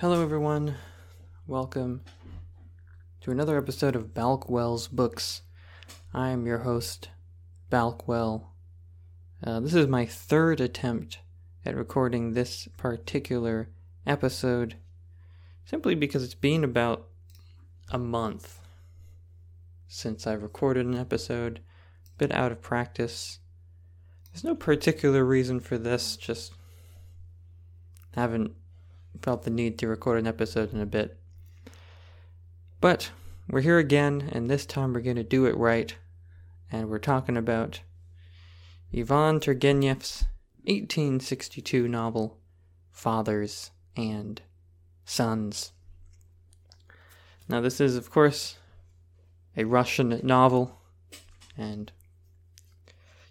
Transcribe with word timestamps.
Hello, 0.00 0.22
everyone. 0.22 0.74
Welcome 1.46 2.02
to 3.22 3.30
another 3.30 3.56
episode 3.56 3.96
of 3.96 4.12
Balkwell's 4.12 4.88
Books. 4.88 5.40
I 6.12 6.28
am 6.28 6.44
your 6.44 6.58
host, 6.58 7.08
Balkwell. 7.72 8.48
Uh, 9.42 9.60
this 9.60 9.72
is 9.72 9.86
my 9.86 10.04
third 10.04 10.60
attempt 10.60 11.20
at 11.64 11.74
recording 11.74 12.34
this 12.34 12.68
particular 12.76 13.70
episode, 14.06 14.76
simply 15.64 15.94
because 15.94 16.22
it's 16.22 16.34
been 16.34 16.62
about 16.62 17.06
a 17.90 17.96
month 17.96 18.60
since 19.88 20.26
I've 20.26 20.42
recorded 20.42 20.84
an 20.84 20.94
episode, 20.94 21.60
a 22.06 22.18
bit 22.18 22.34
out 22.34 22.52
of 22.52 22.60
practice. 22.60 23.38
There's 24.30 24.44
no 24.44 24.56
particular 24.56 25.24
reason 25.24 25.58
for 25.58 25.78
this, 25.78 26.18
just 26.18 26.52
haven't 28.14 28.52
felt 29.22 29.42
the 29.42 29.50
need 29.50 29.78
to 29.78 29.88
record 29.88 30.18
an 30.18 30.26
episode 30.26 30.72
in 30.72 30.80
a 30.80 30.86
bit. 30.86 31.18
But 32.80 33.10
we're 33.48 33.60
here 33.60 33.78
again, 33.78 34.28
and 34.32 34.50
this 34.50 34.66
time 34.66 34.92
we're 34.92 35.00
going 35.00 35.16
to 35.16 35.22
do 35.22 35.46
it 35.46 35.56
right. 35.56 35.94
And 36.70 36.88
we're 36.88 36.98
talking 36.98 37.36
about 37.36 37.80
Ivan 38.96 39.40
Turgenev's 39.40 40.24
1862 40.64 41.86
novel, 41.86 42.38
Fathers 42.90 43.70
and 43.96 44.42
Sons. 45.04 45.72
Now, 47.48 47.60
this 47.60 47.80
is, 47.80 47.96
of 47.96 48.10
course, 48.10 48.56
a 49.56 49.64
Russian 49.64 50.20
novel, 50.22 50.80
and 51.56 51.92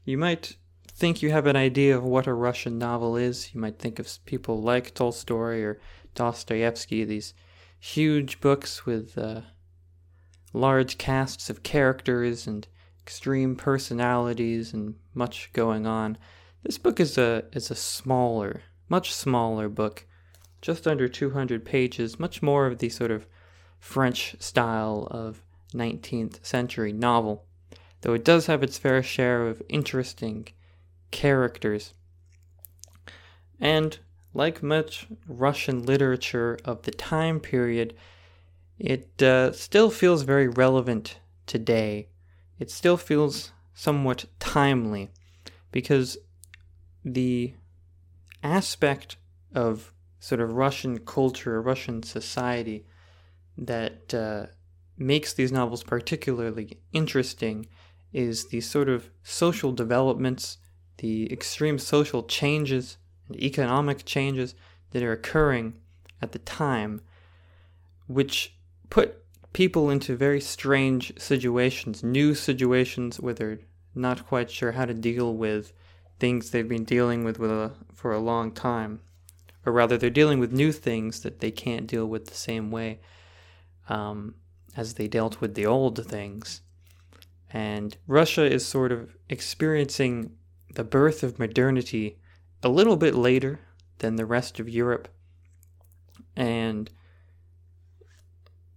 you 0.05 0.17
might 0.17 0.55
think 0.95 1.21
you 1.21 1.29
have 1.29 1.45
an 1.45 1.57
idea 1.57 1.97
of 1.97 2.03
what 2.03 2.25
a 2.25 2.33
Russian 2.33 2.77
novel 2.77 3.17
is. 3.17 3.53
You 3.53 3.59
might 3.59 3.79
think 3.79 3.99
of 3.99 4.07
people 4.25 4.61
like 4.61 4.93
Tolstoy 4.93 5.61
or 5.61 5.79
Dostoevsky, 6.13 7.03
these 7.03 7.33
huge 7.77 8.39
books 8.39 8.85
with 8.85 9.17
uh, 9.17 9.41
large 10.53 10.97
casts 10.97 11.49
of 11.49 11.63
characters 11.63 12.47
and 12.47 12.65
extreme 13.01 13.57
personalities 13.57 14.73
and 14.73 14.95
much 15.13 15.51
going 15.51 15.85
on. 15.85 16.17
This 16.63 16.77
book 16.77 16.99
is 16.99 17.17
a 17.17 17.43
is 17.51 17.69
a 17.69 17.75
smaller, 17.75 18.63
much 18.87 19.13
smaller 19.13 19.67
book, 19.67 20.07
just 20.61 20.87
under 20.87 21.09
200 21.09 21.65
pages, 21.65 22.19
much 22.19 22.41
more 22.41 22.65
of 22.67 22.79
the 22.79 22.89
sort 22.89 23.11
of 23.11 23.27
French 23.79 24.35
style 24.39 25.07
of 25.11 25.43
19th 25.73 26.43
century 26.43 26.93
novel, 26.93 27.45
though 28.01 28.13
it 28.13 28.23
does 28.23 28.45
have 28.45 28.63
its 28.63 28.77
fair 28.77 29.03
share 29.03 29.45
of 29.47 29.61
interesting 29.67 30.47
characters. 31.11 31.93
And 33.59 33.97
like 34.33 34.61
much 34.61 35.07
Russian 35.27 35.85
literature 35.85 36.59
of 36.65 36.83
the 36.83 36.91
time 36.91 37.39
period, 37.39 37.95
it 38.77 39.21
uh, 39.21 39.53
still 39.53 39.89
feels 39.89 40.23
very 40.23 40.47
relevant 40.47 41.19
today. 41.45 42.09
It 42.59 42.69
still 42.69 42.97
feels 42.97 43.51
somewhat 43.73 44.25
timely 44.39 45.09
because 45.71 46.17
the 47.03 47.53
aspect 48.43 49.17
of 49.53 49.93
sort 50.19 50.41
of 50.41 50.53
Russian 50.53 50.99
culture, 50.99 51.61
Russian 51.61 52.03
society 52.03 52.85
that 53.57 54.13
uh, 54.13 54.47
makes 54.97 55.33
these 55.33 55.51
novels 55.51 55.83
particularly 55.83 56.79
interesting 56.91 57.67
is 58.11 58.47
the 58.47 58.61
sort 58.61 58.89
of 58.89 59.09
social 59.23 59.71
developments 59.71 60.57
the 60.97 61.31
extreme 61.31 61.77
social 61.79 62.23
changes 62.23 62.97
and 63.27 63.39
economic 63.41 64.05
changes 64.05 64.55
that 64.91 65.03
are 65.03 65.11
occurring 65.11 65.73
at 66.21 66.31
the 66.31 66.39
time, 66.39 67.01
which 68.07 68.55
put 68.89 69.23
people 69.53 69.89
into 69.89 70.15
very 70.15 70.41
strange 70.41 71.13
situations, 71.17 72.03
new 72.03 72.33
situations 72.35 73.19
where 73.19 73.33
they're 73.33 73.59
not 73.93 74.27
quite 74.27 74.51
sure 74.51 74.73
how 74.73 74.85
to 74.85 74.93
deal 74.93 75.33
with 75.33 75.73
things 76.19 76.49
they've 76.49 76.67
been 76.67 76.83
dealing 76.83 77.23
with, 77.23 77.39
with 77.39 77.51
a, 77.51 77.71
for 77.93 78.11
a 78.11 78.19
long 78.19 78.51
time. 78.51 78.99
Or 79.65 79.73
rather, 79.73 79.97
they're 79.97 80.09
dealing 80.09 80.39
with 80.39 80.51
new 80.51 80.71
things 80.71 81.21
that 81.21 81.39
they 81.39 81.51
can't 81.51 81.87
deal 81.87 82.05
with 82.05 82.27
the 82.27 82.35
same 82.35 82.69
way 82.71 82.99
um, 83.89 84.35
as 84.77 84.93
they 84.93 85.07
dealt 85.07 85.41
with 85.41 85.55
the 85.55 85.65
old 85.65 86.05
things. 86.05 86.61
And 87.51 87.97
Russia 88.07 88.43
is 88.43 88.65
sort 88.65 88.91
of 88.91 89.15
experiencing 89.29 90.31
the 90.75 90.83
birth 90.83 91.23
of 91.23 91.39
modernity 91.39 92.17
a 92.61 92.69
little 92.69 92.97
bit 92.97 93.15
later 93.15 93.59
than 93.99 94.15
the 94.15 94.25
rest 94.25 94.59
of 94.59 94.69
Europe 94.69 95.07
and 96.35 96.89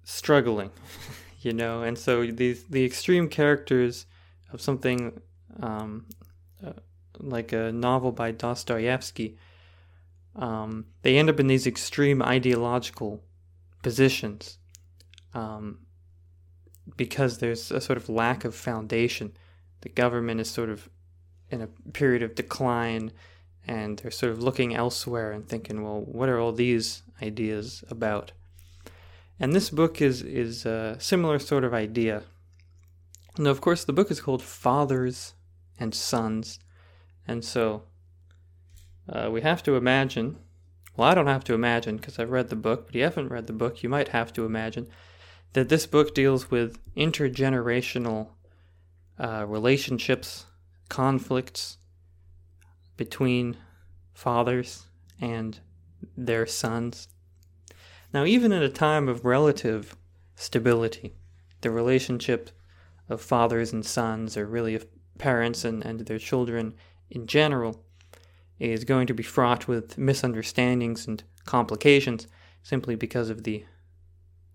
struggling, 0.04 0.70
you 1.40 1.52
know. 1.52 1.82
And 1.82 1.98
so 1.98 2.26
these 2.26 2.64
the 2.64 2.84
extreme 2.84 3.28
characters 3.28 4.06
of 4.52 4.60
something 4.60 5.20
um, 5.60 6.06
uh, 6.64 6.72
like 7.18 7.52
a 7.52 7.72
novel 7.72 8.12
by 8.12 8.30
Dostoevsky, 8.30 9.36
um, 10.36 10.86
they 11.02 11.18
end 11.18 11.28
up 11.28 11.40
in 11.40 11.48
these 11.48 11.66
extreme 11.66 12.22
ideological 12.22 13.22
positions 13.82 14.58
um, 15.34 15.80
because 16.96 17.38
there's 17.38 17.70
a 17.70 17.80
sort 17.80 17.96
of 17.96 18.08
lack 18.08 18.44
of 18.44 18.54
foundation. 18.54 19.32
The 19.80 19.88
government 19.88 20.40
is 20.40 20.50
sort 20.50 20.70
of 20.70 20.88
in 21.50 21.62
a 21.62 21.68
period 21.92 22.22
of 22.22 22.34
decline 22.34 23.12
and 23.68 23.98
they're 23.98 24.10
sort 24.10 24.32
of 24.32 24.42
looking 24.42 24.74
elsewhere 24.74 25.30
and 25.30 25.46
thinking, 25.46 25.82
well, 25.82 26.00
what 26.00 26.28
are 26.28 26.40
all 26.40 26.52
these 26.52 27.02
ideas 27.20 27.84
about? 27.90 28.32
And 29.38 29.52
this 29.52 29.70
book 29.70 30.00
is 30.00 30.22
is 30.22 30.66
a 30.66 30.96
similar 30.98 31.38
sort 31.38 31.64
of 31.64 31.74
idea. 31.74 32.22
Now, 33.36 33.50
of 33.50 33.60
course, 33.60 33.84
the 33.84 33.92
book 33.92 34.10
is 34.10 34.20
called 34.20 34.42
Fathers 34.42 35.34
and 35.78 35.94
Sons, 35.94 36.58
and 37.26 37.44
so 37.44 37.84
uh, 39.08 39.28
we 39.30 39.42
have 39.42 39.62
to 39.64 39.76
imagine. 39.76 40.38
Well, 40.96 41.08
I 41.08 41.14
don't 41.14 41.28
have 41.28 41.44
to 41.44 41.54
imagine 41.54 41.98
because 41.98 42.18
I've 42.18 42.32
read 42.32 42.48
the 42.48 42.56
book, 42.56 42.86
but 42.86 42.88
if 42.88 42.96
you 42.96 43.04
haven't 43.04 43.28
read 43.28 43.46
the 43.46 43.52
book. 43.52 43.84
You 43.84 43.88
might 43.88 44.08
have 44.08 44.32
to 44.32 44.44
imagine 44.44 44.88
that 45.52 45.68
this 45.68 45.86
book 45.86 46.12
deals 46.12 46.50
with 46.50 46.80
intergenerational 46.96 48.30
uh, 49.20 49.44
relationships 49.46 50.46
conflicts 50.88 51.78
between 52.96 53.56
fathers 54.14 54.86
and 55.20 55.60
their 56.16 56.46
sons. 56.46 57.08
Now, 58.12 58.24
even 58.24 58.52
in 58.52 58.62
a 58.62 58.68
time 58.68 59.08
of 59.08 59.24
relative 59.24 59.96
stability, 60.34 61.14
the 61.60 61.70
relationship 61.70 62.50
of 63.08 63.20
fathers 63.20 63.72
and 63.72 63.84
sons, 63.84 64.36
or 64.36 64.46
really 64.46 64.74
of 64.74 64.86
parents 65.18 65.64
and, 65.64 65.84
and 65.84 66.00
their 66.00 66.18
children 66.18 66.74
in 67.10 67.26
general, 67.26 67.84
is 68.58 68.84
going 68.84 69.06
to 69.06 69.14
be 69.14 69.22
fraught 69.22 69.68
with 69.68 69.98
misunderstandings 69.98 71.06
and 71.06 71.22
complications 71.44 72.26
simply 72.62 72.94
because 72.94 73.30
of 73.30 73.44
the 73.44 73.64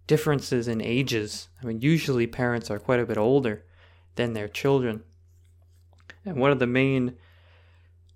differences 0.07 0.67
in 0.67 0.81
ages. 0.81 1.47
I 1.61 1.65
mean, 1.65 1.81
usually 1.81 2.27
parents 2.27 2.69
are 2.69 2.79
quite 2.79 2.99
a 2.99 3.05
bit 3.05 3.17
older 3.17 3.65
than 4.15 4.33
their 4.33 4.47
children. 4.47 5.03
And 6.25 6.37
one 6.37 6.51
of 6.51 6.59
the 6.59 6.67
main 6.67 7.17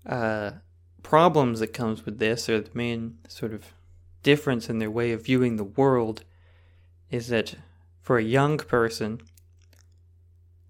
uh, 0.06 0.51
problems 1.03 1.59
that 1.59 1.73
comes 1.73 2.06
with 2.06 2.19
this, 2.19 2.50
or 2.50 2.62
the 2.62 2.69
main 2.73 3.18
sort 3.28 3.53
of 3.53 3.73
difference 4.23 4.69
in 4.69 4.79
their 4.79 4.91
way 4.91 5.12
of 5.12 5.25
viewing 5.25 5.56
the 5.56 5.63
world, 5.63 6.23
is 7.09 7.28
that 7.28 7.56
for 8.01 8.18
a 8.18 8.23
young 8.23 8.57
person, 8.57 9.22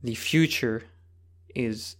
the 0.03 0.15
future 0.15 0.83
is 1.55 1.95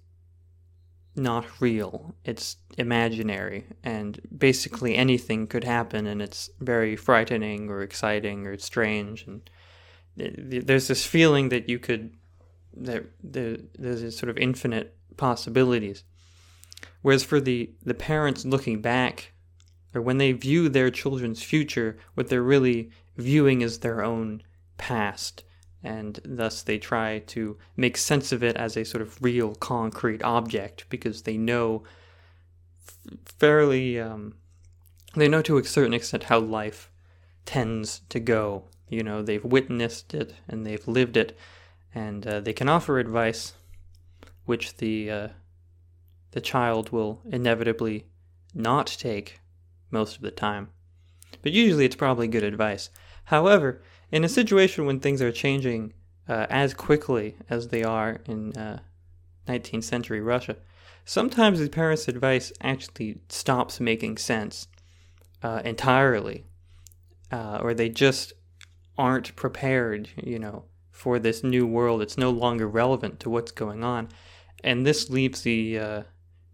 not 1.15 1.45
real. 1.59 2.15
It's 2.23 2.57
imaginary, 2.77 3.65
and 3.83 4.19
basically 4.35 4.95
anything 4.95 5.47
could 5.47 5.63
happen, 5.63 6.05
and 6.05 6.21
it's 6.21 6.49
very 6.59 6.95
frightening 6.95 7.69
or 7.69 7.81
exciting 7.81 8.45
or 8.45 8.57
strange. 8.59 9.25
And 9.25 9.49
there's 10.15 10.87
this 10.87 11.05
feeling 11.05 11.49
that 11.49 11.69
you 11.69 11.79
could 11.79 12.13
that 12.83 13.05
there's 13.23 14.03
a 14.03 14.11
sort 14.11 14.29
of 14.29 14.37
infinite 14.37 14.95
possibilities. 15.17 16.03
Whereas 17.01 17.23
for 17.23 17.39
the, 17.39 17.71
the 17.83 17.93
parents 17.93 18.45
looking 18.45 18.81
back, 18.81 19.33
or 19.93 20.01
when 20.01 20.17
they 20.17 20.31
view 20.31 20.69
their 20.69 20.91
children's 20.91 21.41
future, 21.41 21.97
what 22.13 22.27
they're 22.29 22.43
really 22.43 22.91
viewing 23.15 23.61
is 23.61 23.79
their 23.79 24.03
own 24.03 24.43
past. 24.77 25.43
And 25.83 26.19
thus 26.25 26.63
they 26.63 26.77
try 26.77 27.19
to 27.27 27.57
make 27.75 27.97
sense 27.97 28.31
of 28.31 28.43
it 28.43 28.55
as 28.57 28.75
a 28.75 28.83
sort 28.83 29.01
of 29.01 29.21
real 29.21 29.55
concrete 29.55 30.23
object 30.23 30.85
because 30.89 31.23
they 31.23 31.37
know 31.37 31.83
fairly, 33.25 33.99
um, 33.99 34.35
they 35.15 35.27
know 35.27 35.41
to 35.43 35.57
a 35.57 35.63
certain 35.63 35.93
extent 35.93 36.23
how 36.23 36.39
life 36.39 36.91
tends 37.45 38.01
to 38.09 38.19
go. 38.19 38.65
You 38.89 39.03
know, 39.03 39.21
they've 39.21 39.43
witnessed 39.43 40.13
it 40.13 40.33
and 40.47 40.65
they've 40.65 40.87
lived 40.87 41.17
it, 41.17 41.37
and 41.97 42.27
uh, 42.27 42.39
they 42.39 42.53
can 42.53 42.69
offer 42.69 42.99
advice 42.99 43.53
which 44.45 44.77
the 44.77 45.09
uh, 45.09 45.27
the 46.31 46.41
child 46.41 46.91
will 46.91 47.21
inevitably 47.25 48.05
not 48.53 48.85
take 48.85 49.39
most 49.89 50.15
of 50.15 50.21
the 50.21 50.31
time. 50.31 50.69
but 51.41 51.51
usually 51.51 51.85
it's 51.85 52.03
probably 52.03 52.27
good 52.27 52.43
advice. 52.43 52.89
However, 53.25 53.81
in 54.11 54.23
a 54.23 54.29
situation 54.29 54.85
when 54.85 54.99
things 54.99 55.21
are 55.21 55.31
changing 55.31 55.93
uh, 56.29 56.45
as 56.49 56.73
quickly 56.73 57.35
as 57.49 57.69
they 57.69 57.83
are 57.83 58.21
in 58.25 58.55
uh, 58.55 58.79
19th 59.47 59.83
century 59.83 60.21
Russia, 60.21 60.55
sometimes 61.03 61.59
the 61.59 61.69
parents' 61.69 62.07
advice 62.07 62.53
actually 62.61 63.21
stops 63.29 63.79
making 63.79 64.17
sense 64.17 64.67
uh, 65.41 65.61
entirely, 65.65 66.45
uh, 67.31 67.59
or 67.63 67.73
they 67.73 67.89
just 67.89 68.33
aren't 68.97 69.35
prepared, 69.35 70.09
you 70.33 70.39
know, 70.39 70.65
for 70.97 71.19
this 71.19 71.43
new 71.43 71.67
world. 71.67 72.01
It's 72.01 72.17
no 72.17 72.31
longer 72.31 72.67
relevant 72.67 73.19
to 73.19 73.29
what's 73.29 73.51
going 73.51 73.83
on, 73.83 74.09
and 74.63 74.83
this 74.83 75.11
leaves 75.11 75.43
the 75.43 75.77
uh, 75.77 76.03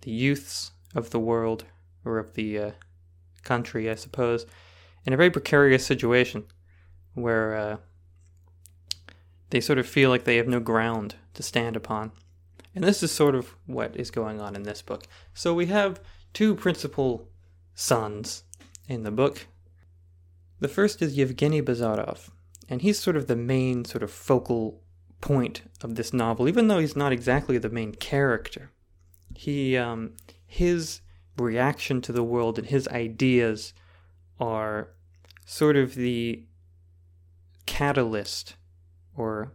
the 0.02 0.12
youths 0.12 0.72
of 0.94 1.12
the 1.12 1.20
world 1.20 1.64
or 2.04 2.20
of 2.20 2.34
the 2.34 2.60
uh, 2.60 2.72
country, 3.44 3.90
I 3.90 3.96
suppose, 3.96 4.46
in 5.06 5.14
a 5.14 5.18
very 5.18 5.32
precarious 5.32 5.86
situation 5.86 6.44
where 7.14 7.56
uh, 7.56 7.78
they 9.50 9.62
sort 9.62 9.80
of 9.80 9.88
feel 9.88 10.10
like 10.10 10.26
they 10.26 10.36
have 10.36 10.48
no 10.48 10.60
ground 10.60 11.16
to 11.36 11.42
stand 11.42 11.78
upon. 11.78 12.12
And 12.76 12.84
this 12.84 13.02
is 13.02 13.12
sort 13.12 13.36
of 13.36 13.56
what 13.66 13.96
is 13.96 14.12
going 14.12 14.42
on 14.42 14.56
in 14.58 14.64
this 14.64 14.82
book. 14.82 15.04
So 15.34 15.54
we 15.54 15.68
have 15.68 16.02
two 16.34 16.54
principal 16.54 17.30
sons 17.76 18.44
in 18.90 19.04
the 19.04 19.12
book. 19.12 19.48
The 20.60 20.68
first 20.68 21.02
is 21.02 21.18
Yevgeny 21.18 21.62
Bazarov, 21.62 22.30
and 22.70 22.82
he's 22.82 23.00
sort 23.00 23.16
of 23.16 23.28
the 23.28 23.36
main 23.36 23.86
sort 23.86 24.04
of 24.04 24.12
focal 24.12 24.82
point 25.22 25.62
of 25.82 25.96
this 25.96 26.14
novel, 26.14 26.48
even 26.48 26.68
though 26.68 26.80
he's 26.80 26.96
not 26.96 27.12
exactly 27.12 27.58
the 27.58 27.70
main 27.70 27.94
character. 27.96 28.72
He, 29.36 29.78
um, 29.78 30.14
his 30.46 31.02
reaction 31.38 32.02
to 32.02 32.12
the 32.12 32.24
world 32.24 32.60
and 32.60 32.68
his 32.68 32.88
ideas 32.90 33.74
are 34.40 34.90
sort 35.46 35.76
of 35.76 35.96
the 35.96 36.44
catalyst, 37.66 38.56
or 39.16 39.54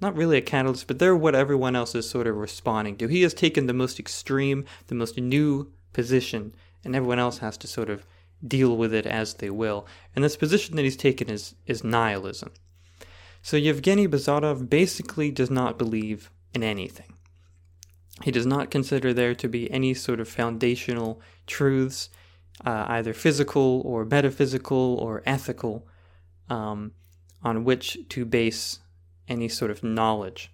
not 0.00 0.16
really 0.16 0.38
a 0.38 0.42
catalyst, 0.42 0.86
but 0.86 0.98
they're 0.98 1.16
what 1.16 1.34
everyone 1.34 1.76
else 1.76 1.94
is 1.94 2.08
sort 2.08 2.26
of 2.26 2.36
responding 2.36 2.96
to. 2.96 3.08
He 3.08 3.22
has 3.22 3.34
taken 3.34 3.66
the 3.66 3.72
most 3.72 3.98
extreme, 3.98 4.64
the 4.86 4.94
most 4.94 5.18
new 5.18 5.72
position, 5.92 6.54
and 6.84 6.94
everyone 6.94 7.18
else 7.18 7.38
has 7.38 7.56
to 7.58 7.66
sort 7.66 7.90
of 7.90 8.06
deal 8.46 8.76
with 8.76 8.94
it 8.94 9.06
as 9.06 9.34
they 9.34 9.50
will. 9.50 9.86
And 10.14 10.24
this 10.24 10.36
position 10.36 10.76
that 10.76 10.84
he's 10.84 10.96
taken 10.96 11.28
is, 11.28 11.54
is 11.66 11.82
nihilism. 11.82 12.52
So 13.42 13.56
Yevgeny 13.56 14.06
Bazarov 14.06 14.68
basically 14.68 15.30
does 15.30 15.50
not 15.50 15.78
believe 15.78 16.30
in 16.54 16.62
anything. 16.62 17.14
He 18.22 18.30
does 18.30 18.46
not 18.46 18.70
consider 18.70 19.12
there 19.12 19.34
to 19.34 19.48
be 19.48 19.70
any 19.70 19.94
sort 19.94 20.20
of 20.20 20.28
foundational 20.28 21.20
truths, 21.46 22.10
uh, 22.64 22.86
either 22.88 23.12
physical 23.12 23.82
or 23.84 24.04
metaphysical 24.04 24.96
or 24.96 25.22
ethical, 25.24 25.86
um, 26.50 26.92
on 27.42 27.64
which 27.64 27.98
to 28.08 28.24
base 28.24 28.80
any 29.28 29.48
sort 29.48 29.70
of 29.70 29.84
knowledge. 29.84 30.50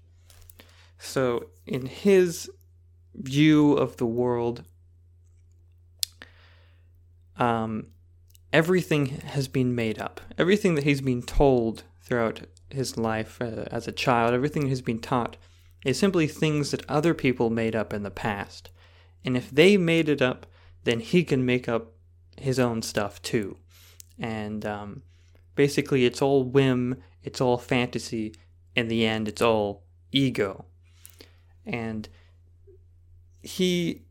So, 0.99 1.49
in 1.67 1.87
his 1.87 2.51
view 3.15 3.73
of 3.73 3.97
the 3.97 4.07
world, 4.07 4.65
um, 7.37 7.89
everything 8.53 9.07
has 9.07 9.49
been 9.49 9.75
made 9.75 9.99
up. 9.99 10.21
Everything 10.39 10.75
that 10.75 10.85
he's 10.85 11.01
been 11.01 11.23
told 11.23 11.85
throughout 12.01 12.43
his 12.71 12.97
life 12.97 13.41
uh, 13.41 13.65
as 13.71 13.89
a 13.89 13.93
child, 13.93 14.35
everything 14.35 14.69
he's 14.69 14.83
been 14.83 15.01
taught, 15.01 15.37
is 15.85 15.99
simply 15.99 16.27
things 16.27 16.71
that 16.71 16.89
other 16.89 17.15
people 17.15 17.51
made 17.51 17.75
up 17.75 17.93
in 17.93 18.03
the 18.03 18.11
past. 18.11 18.71
And 19.25 19.37
if 19.37 19.51
they 19.51 19.77
made 19.77 20.09
it 20.09 20.23
up, 20.23 20.47
then 20.85 21.01
he 21.01 21.25
can 21.25 21.45
make 21.45 21.69
up 21.69 21.93
his 22.39 22.59
own 22.59 22.83
stuff 22.83 23.21
too. 23.23 23.57
And 24.19 24.65
um, 24.65 25.03
basically, 25.55 26.05
it's 26.05 26.23
all 26.23 26.45
whim, 26.45 27.03
it's 27.23 27.41
all 27.41 27.59
fantasy. 27.59 28.35
In 28.77 28.89
the 28.89 29.07
end, 29.07 29.29
it's 29.29 29.43
all 29.43 29.85
ego. 30.13 30.67
And 31.65 32.09
he, 33.43 34.03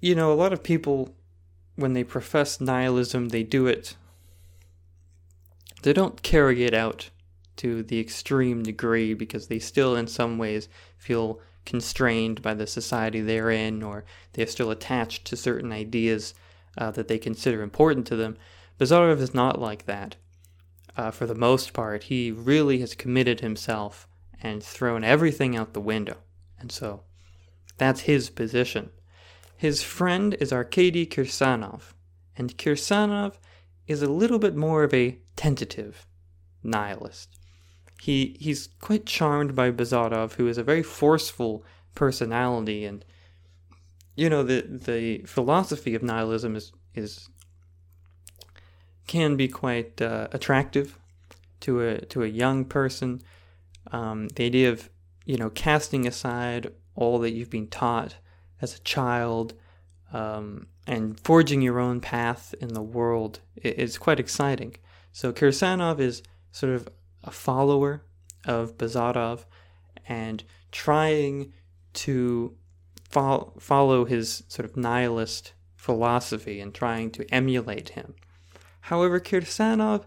you 0.00 0.14
know, 0.14 0.32
a 0.32 0.34
lot 0.34 0.52
of 0.52 0.62
people, 0.62 1.14
when 1.76 1.92
they 1.92 2.04
profess 2.04 2.60
nihilism, 2.60 3.28
they 3.28 3.42
do 3.42 3.66
it, 3.66 3.96
they 5.82 5.92
don't 5.92 6.22
carry 6.22 6.64
it 6.64 6.74
out 6.74 7.10
to 7.56 7.82
the 7.82 8.00
extreme 8.00 8.62
degree 8.62 9.14
because 9.14 9.48
they 9.48 9.58
still, 9.58 9.96
in 9.96 10.06
some 10.06 10.38
ways, 10.38 10.68
feel 10.96 11.40
constrained 11.64 12.42
by 12.42 12.54
the 12.54 12.66
society 12.66 13.20
they're 13.20 13.50
in 13.50 13.82
or 13.82 14.04
they're 14.32 14.46
still 14.46 14.70
attached 14.70 15.24
to 15.24 15.36
certain 15.36 15.72
ideas 15.72 16.34
uh, 16.78 16.90
that 16.90 17.08
they 17.08 17.18
consider 17.18 17.62
important 17.62 18.06
to 18.06 18.16
them. 18.16 18.36
Bazarov 18.78 19.20
is 19.20 19.34
not 19.34 19.60
like 19.60 19.86
that. 19.86 20.16
Uh, 20.96 21.10
for 21.10 21.26
the 21.26 21.34
most 21.34 21.72
part, 21.72 22.04
he 22.04 22.30
really 22.30 22.80
has 22.80 22.94
committed 22.94 23.40
himself 23.40 24.08
and 24.42 24.62
thrown 24.62 25.04
everything 25.04 25.56
out 25.56 25.72
the 25.72 25.80
window. 25.80 26.16
And 26.58 26.70
so 26.70 27.02
that's 27.78 28.02
his 28.02 28.28
position. 28.28 28.90
His 29.62 29.80
friend 29.80 30.34
is 30.40 30.52
Arkady 30.52 31.06
Kirsanov, 31.06 31.94
and 32.36 32.58
Kirsanov 32.58 33.34
is 33.86 34.02
a 34.02 34.10
little 34.10 34.40
bit 34.40 34.56
more 34.56 34.82
of 34.82 34.92
a 34.92 35.20
tentative 35.36 36.04
nihilist. 36.64 37.38
He 38.00 38.36
he's 38.40 38.70
quite 38.80 39.06
charmed 39.06 39.54
by 39.54 39.70
Bazarov, 39.70 40.32
who 40.32 40.48
is 40.48 40.58
a 40.58 40.64
very 40.64 40.82
forceful 40.82 41.64
personality, 41.94 42.84
and 42.84 43.04
you 44.16 44.28
know 44.28 44.42
the 44.42 44.62
the 44.62 45.18
philosophy 45.26 45.94
of 45.94 46.02
nihilism 46.02 46.56
is 46.56 46.72
is 46.96 47.28
can 49.06 49.36
be 49.36 49.46
quite 49.46 50.02
uh, 50.02 50.26
attractive 50.32 50.98
to 51.60 51.82
a 51.82 52.00
to 52.06 52.24
a 52.24 52.36
young 52.42 52.64
person. 52.64 53.22
Um, 53.92 54.26
the 54.30 54.44
idea 54.44 54.72
of 54.72 54.90
you 55.24 55.36
know 55.36 55.50
casting 55.50 56.04
aside 56.04 56.72
all 56.96 57.20
that 57.20 57.30
you've 57.30 57.48
been 57.48 57.68
taught 57.68 58.16
as 58.62 58.76
a 58.76 58.80
child 58.80 59.52
um, 60.12 60.66
and 60.86 61.18
forging 61.20 61.60
your 61.60 61.78
own 61.78 62.00
path 62.00 62.54
in 62.60 62.68
the 62.68 62.82
world 62.82 63.40
is 63.56 63.98
quite 63.98 64.20
exciting. 64.20 64.76
So 65.12 65.32
Kirsanov 65.32 66.00
is 66.00 66.22
sort 66.52 66.72
of 66.72 66.88
a 67.24 67.30
follower 67.30 68.02
of 68.46 68.78
Bazarov 68.78 69.44
and 70.08 70.42
trying 70.70 71.52
to 71.94 72.56
fo- 73.10 73.52
follow 73.58 74.04
his 74.04 74.42
sort 74.48 74.64
of 74.64 74.76
nihilist 74.76 75.52
philosophy 75.76 76.60
and 76.60 76.72
trying 76.72 77.10
to 77.10 77.26
emulate 77.34 77.90
him. 77.90 78.14
However, 78.82 79.20
Kirsanov, 79.20 80.04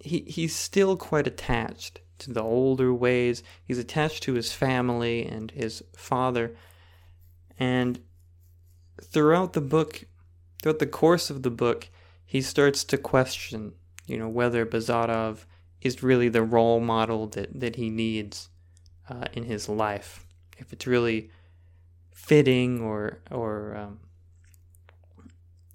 he, 0.00 0.20
he's 0.26 0.54
still 0.54 0.96
quite 0.96 1.26
attached 1.26 2.00
to 2.18 2.32
the 2.32 2.42
older 2.42 2.92
ways. 2.92 3.42
He's 3.64 3.78
attached 3.78 4.22
to 4.24 4.34
his 4.34 4.52
family 4.52 5.26
and 5.26 5.50
his 5.50 5.82
father. 5.94 6.56
And 7.58 8.00
throughout 9.02 9.52
the 9.52 9.60
book, 9.60 10.04
throughout 10.62 10.78
the 10.78 10.86
course 10.86 11.30
of 11.30 11.42
the 11.42 11.50
book, 11.50 11.88
he 12.24 12.42
starts 12.42 12.84
to 12.84 12.98
question, 12.98 13.72
you 14.06 14.18
know, 14.18 14.28
whether 14.28 14.66
Bazarov 14.66 15.44
is 15.80 16.02
really 16.02 16.28
the 16.28 16.42
role 16.42 16.80
model 16.80 17.26
that, 17.28 17.60
that 17.60 17.76
he 17.76 17.90
needs 17.90 18.48
uh, 19.08 19.26
in 19.32 19.44
his 19.44 19.68
life. 19.68 20.26
If 20.58 20.72
it's 20.72 20.86
really 20.86 21.30
fitting 22.12 22.80
or 22.80 23.20
or 23.30 23.76
um, 23.76 24.00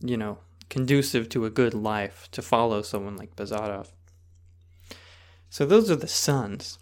you 0.01 0.17
know 0.17 0.39
conducive 0.69 1.29
to 1.29 1.45
a 1.45 1.49
good 1.49 1.73
life 1.73 2.27
to 2.31 2.41
follow 2.41 2.81
someone 2.81 3.15
like 3.15 3.35
Bazarov. 3.35 3.87
So 5.49 5.65
those 5.65 5.91
are 5.91 5.97
the 5.97 6.07
sons, 6.07 6.79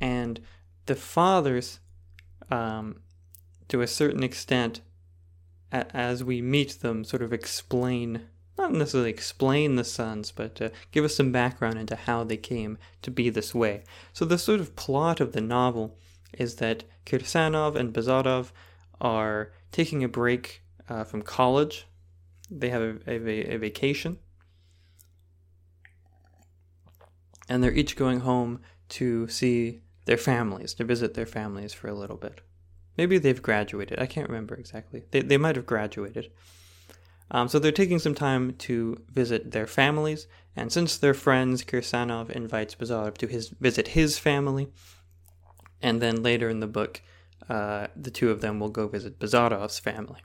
and 0.00 0.40
the 0.86 0.94
fathers, 0.94 1.78
um, 2.50 3.01
to 3.72 3.80
a 3.80 3.86
certain 3.86 4.22
extent, 4.22 4.82
a- 5.72 5.96
as 5.96 6.22
we 6.22 6.42
meet 6.42 6.80
them, 6.80 7.04
sort 7.04 7.22
of 7.22 7.32
explain 7.32 8.28
not 8.58 8.70
necessarily 8.70 9.08
explain 9.08 9.76
the 9.76 9.82
sons, 9.82 10.30
but 10.30 10.60
uh, 10.60 10.68
give 10.90 11.06
us 11.06 11.16
some 11.16 11.32
background 11.32 11.78
into 11.78 11.96
how 11.96 12.22
they 12.22 12.36
came 12.36 12.76
to 13.00 13.10
be 13.10 13.30
this 13.30 13.54
way. 13.54 13.82
So, 14.12 14.26
the 14.26 14.36
sort 14.36 14.60
of 14.60 14.76
plot 14.76 15.20
of 15.20 15.32
the 15.32 15.40
novel 15.40 15.96
is 16.34 16.56
that 16.56 16.84
Kirsanov 17.06 17.76
and 17.76 17.94
Bazarov 17.94 18.52
are 19.00 19.52
taking 19.70 20.04
a 20.04 20.08
break 20.08 20.60
uh, 20.90 21.04
from 21.04 21.22
college. 21.22 21.86
They 22.50 22.68
have 22.68 22.82
a, 22.82 22.98
a, 23.10 23.54
a 23.54 23.56
vacation. 23.56 24.18
And 27.48 27.64
they're 27.64 27.72
each 27.72 27.96
going 27.96 28.20
home 28.20 28.60
to 28.90 29.28
see 29.28 29.80
their 30.04 30.18
families, 30.18 30.74
to 30.74 30.84
visit 30.84 31.14
their 31.14 31.24
families 31.24 31.72
for 31.72 31.88
a 31.88 31.94
little 31.94 32.18
bit. 32.18 32.42
Maybe 32.96 33.18
they've 33.18 33.42
graduated. 33.42 33.98
I 33.98 34.06
can't 34.06 34.28
remember 34.28 34.54
exactly. 34.54 35.04
They, 35.10 35.20
they 35.20 35.38
might 35.38 35.56
have 35.56 35.66
graduated. 35.66 36.30
Um, 37.30 37.48
so 37.48 37.58
they're 37.58 37.72
taking 37.72 37.98
some 37.98 38.14
time 38.14 38.54
to 38.58 39.02
visit 39.10 39.52
their 39.52 39.66
families, 39.66 40.26
and 40.54 40.70
since 40.70 40.98
they're 40.98 41.14
friends, 41.14 41.64
Kirsanov 41.64 42.30
invites 42.30 42.74
Bazarov 42.74 43.16
to 43.18 43.26
his 43.26 43.48
visit 43.48 43.88
his 43.88 44.18
family, 44.18 44.68
and 45.80 46.02
then 46.02 46.22
later 46.22 46.50
in 46.50 46.60
the 46.60 46.66
book, 46.66 47.00
uh, 47.48 47.86
the 47.96 48.10
two 48.10 48.30
of 48.30 48.42
them 48.42 48.60
will 48.60 48.68
go 48.68 48.86
visit 48.86 49.18
Bazarov's 49.18 49.78
family. 49.78 50.20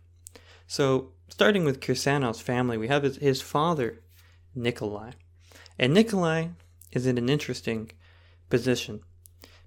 So 0.67 1.13
starting 1.29 1.63
with 1.63 1.79
Kirsanov's 1.79 2.41
family, 2.41 2.77
we 2.77 2.89
have 2.89 3.03
his, 3.03 3.17
his 3.17 3.41
father, 3.41 4.01
Nikolai. 4.53 5.11
And 5.79 5.93
Nikolai 5.93 6.47
is 6.91 7.05
in 7.05 7.17
an 7.17 7.29
interesting 7.29 7.91
position 8.49 9.01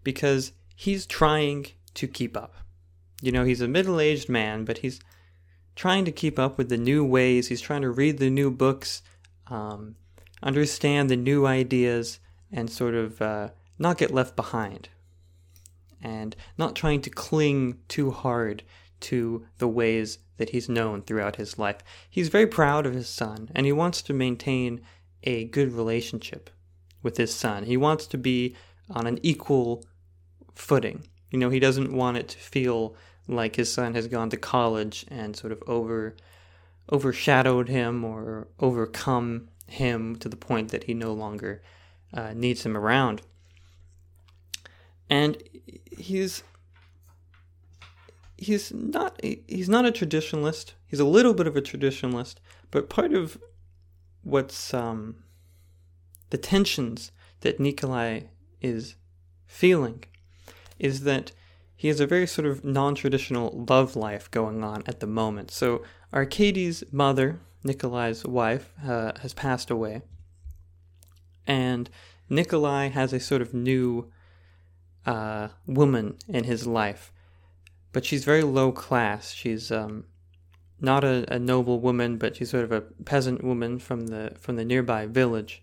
because 0.04 0.52
he's 0.76 1.06
trying 1.06 1.66
to 1.94 2.06
keep 2.06 2.36
up. 2.36 2.54
You 3.20 3.32
know, 3.32 3.44
he's 3.44 3.60
a 3.60 3.68
middle 3.68 4.00
aged 4.00 4.28
man, 4.28 4.64
but 4.64 4.78
he's 4.78 5.00
trying 5.76 6.04
to 6.04 6.12
keep 6.12 6.38
up 6.38 6.58
with 6.58 6.68
the 6.68 6.78
new 6.78 7.04
ways. 7.04 7.48
He's 7.48 7.60
trying 7.60 7.82
to 7.82 7.90
read 7.90 8.18
the 8.18 8.30
new 8.30 8.50
books, 8.50 9.02
um, 9.48 9.96
understand 10.42 11.10
the 11.10 11.16
new 11.16 11.46
ideas, 11.46 12.18
and 12.50 12.70
sort 12.70 12.94
of 12.94 13.20
uh, 13.20 13.50
not 13.78 13.98
get 13.98 14.12
left 14.12 14.36
behind. 14.36 14.88
And 16.02 16.34
not 16.56 16.74
trying 16.74 17.02
to 17.02 17.10
cling 17.10 17.78
too 17.88 18.10
hard 18.10 18.62
to 19.00 19.46
the 19.58 19.68
ways 19.68 20.18
that 20.38 20.50
he's 20.50 20.68
known 20.68 21.02
throughout 21.02 21.36
his 21.36 21.58
life. 21.58 21.78
He's 22.08 22.28
very 22.28 22.46
proud 22.46 22.86
of 22.86 22.94
his 22.94 23.08
son, 23.08 23.50
and 23.54 23.66
he 23.66 23.72
wants 23.72 24.00
to 24.02 24.14
maintain 24.14 24.80
a 25.22 25.44
good 25.46 25.72
relationship 25.72 26.48
with 27.02 27.18
his 27.18 27.34
son. 27.34 27.64
He 27.64 27.76
wants 27.76 28.06
to 28.06 28.18
be 28.18 28.56
on 28.88 29.06
an 29.06 29.18
equal 29.22 29.84
footing. 30.54 31.06
You 31.30 31.38
know, 31.38 31.50
he 31.50 31.60
doesn't 31.60 31.92
want 31.92 32.16
it 32.16 32.28
to 32.28 32.38
feel 32.38 32.96
like 33.30 33.56
his 33.56 33.72
son 33.72 33.94
has 33.94 34.06
gone 34.06 34.30
to 34.30 34.36
college 34.36 35.06
and 35.08 35.36
sort 35.36 35.52
of 35.52 35.62
over 35.66 36.16
overshadowed 36.92 37.68
him 37.68 38.04
or 38.04 38.48
overcome 38.58 39.48
him 39.66 40.16
to 40.16 40.28
the 40.28 40.36
point 40.36 40.70
that 40.70 40.84
he 40.84 40.94
no 40.94 41.12
longer 41.12 41.62
uh, 42.12 42.32
needs 42.34 42.66
him 42.66 42.76
around. 42.76 43.22
And 45.08 45.42
he's 45.96 46.42
he's 48.36 48.72
not 48.72 49.20
he's 49.22 49.68
not 49.68 49.86
a 49.86 49.92
traditionalist. 49.92 50.72
He's 50.86 51.00
a 51.00 51.04
little 51.04 51.34
bit 51.34 51.46
of 51.46 51.56
a 51.56 51.62
traditionalist, 51.62 52.36
but 52.70 52.90
part 52.90 53.12
of 53.12 53.38
what's 54.22 54.74
um, 54.74 55.16
the 56.30 56.38
tensions 56.38 57.12
that 57.40 57.60
Nikolai 57.60 58.22
is 58.60 58.96
feeling 59.46 60.04
is 60.78 61.02
that 61.02 61.32
he 61.80 61.88
has 61.88 62.00
a 62.00 62.06
very 62.06 62.26
sort 62.26 62.46
of 62.46 62.64
non-traditional 62.64 63.64
love 63.68 63.96
life 63.96 64.30
going 64.30 64.62
on 64.62 64.82
at 64.86 65.00
the 65.00 65.06
moment. 65.06 65.50
So 65.50 65.82
Arkady's 66.12 66.84
mother, 66.92 67.40
Nikolai's 67.64 68.24
wife, 68.24 68.72
uh, 68.86 69.12
has 69.22 69.32
passed 69.32 69.70
away, 69.70 70.02
and 71.46 71.88
Nikolai 72.28 72.88
has 72.88 73.12
a 73.14 73.20
sort 73.20 73.40
of 73.40 73.54
new 73.54 74.10
uh, 75.06 75.48
woman 75.66 76.16
in 76.28 76.44
his 76.44 76.66
life 76.66 77.12
but 77.92 78.04
she's 78.04 78.24
very 78.24 78.42
low 78.42 78.72
class. 78.72 79.32
She's 79.32 79.70
um, 79.72 80.04
not 80.80 81.04
a, 81.04 81.24
a 81.32 81.38
noble 81.38 81.80
woman, 81.80 82.16
but 82.16 82.36
she's 82.36 82.50
sort 82.50 82.64
of 82.64 82.72
a 82.72 82.80
peasant 82.80 83.42
woman 83.42 83.78
from 83.78 84.08
the 84.08 84.32
from 84.38 84.56
the 84.56 84.64
nearby 84.64 85.06
village. 85.06 85.62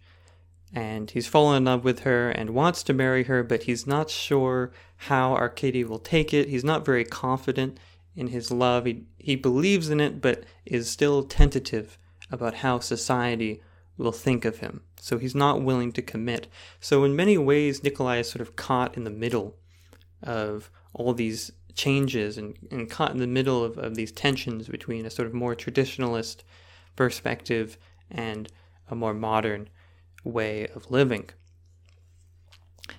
And 0.78 1.10
he's 1.10 1.26
fallen 1.26 1.58
in 1.58 1.66
love 1.66 1.84
with 1.84 2.02
her 2.02 2.30
and 2.30 2.52
wants 2.52 2.84
to 2.84 2.94
marry 2.94 3.24
her, 3.24 3.42
but 3.42 3.64
he's 3.64 3.88
not 3.88 4.12
sure 4.12 4.72
how 4.98 5.34
Arkady 5.34 5.84
will 5.84 5.98
take 5.98 6.36
it. 6.36 6.50
He's 6.50 6.64
not 6.64 6.86
very 6.86 7.04
confident 7.04 7.80
in 8.16 8.28
his 8.28 8.52
love. 8.52 8.86
He 8.86 9.06
he 9.18 9.36
believes 9.36 9.90
in 9.90 10.00
it, 10.00 10.22
but 10.22 10.44
is 10.68 10.88
still 10.88 11.24
tentative 11.24 11.98
about 12.30 12.58
how 12.58 12.78
society 12.78 13.60
will 13.98 14.12
think 14.12 14.46
of 14.46 14.60
him. 14.60 14.82
So 15.02 15.18
he's 15.18 15.34
not 15.34 15.64
willing 15.64 15.94
to 15.94 16.04
commit. 16.04 16.46
So 16.80 17.04
in 17.04 17.16
many 17.16 17.40
ways, 17.40 17.84
Nikolai 17.84 18.20
is 18.20 18.30
sort 18.30 18.42
of 18.42 18.56
caught 18.56 18.96
in 18.96 19.04
the 19.04 19.10
middle 19.10 19.56
of 20.22 20.70
all 20.94 21.16
these 21.16 21.52
changes 21.74 22.38
and, 22.38 22.56
and 22.70 22.88
caught 22.88 23.14
in 23.14 23.18
the 23.18 23.26
middle 23.26 23.64
of, 23.64 23.80
of 23.80 23.96
these 23.96 24.12
tensions 24.12 24.68
between 24.68 25.08
a 25.08 25.10
sort 25.10 25.28
of 25.28 25.34
more 25.34 25.56
traditionalist 25.56 26.44
perspective 26.96 27.80
and 28.12 28.48
a 28.92 28.96
more 28.96 29.16
modern 29.16 29.70
way 30.28 30.68
of 30.68 30.92
living. 30.92 31.30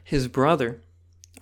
His 0.02 0.28
brother, 0.28 0.82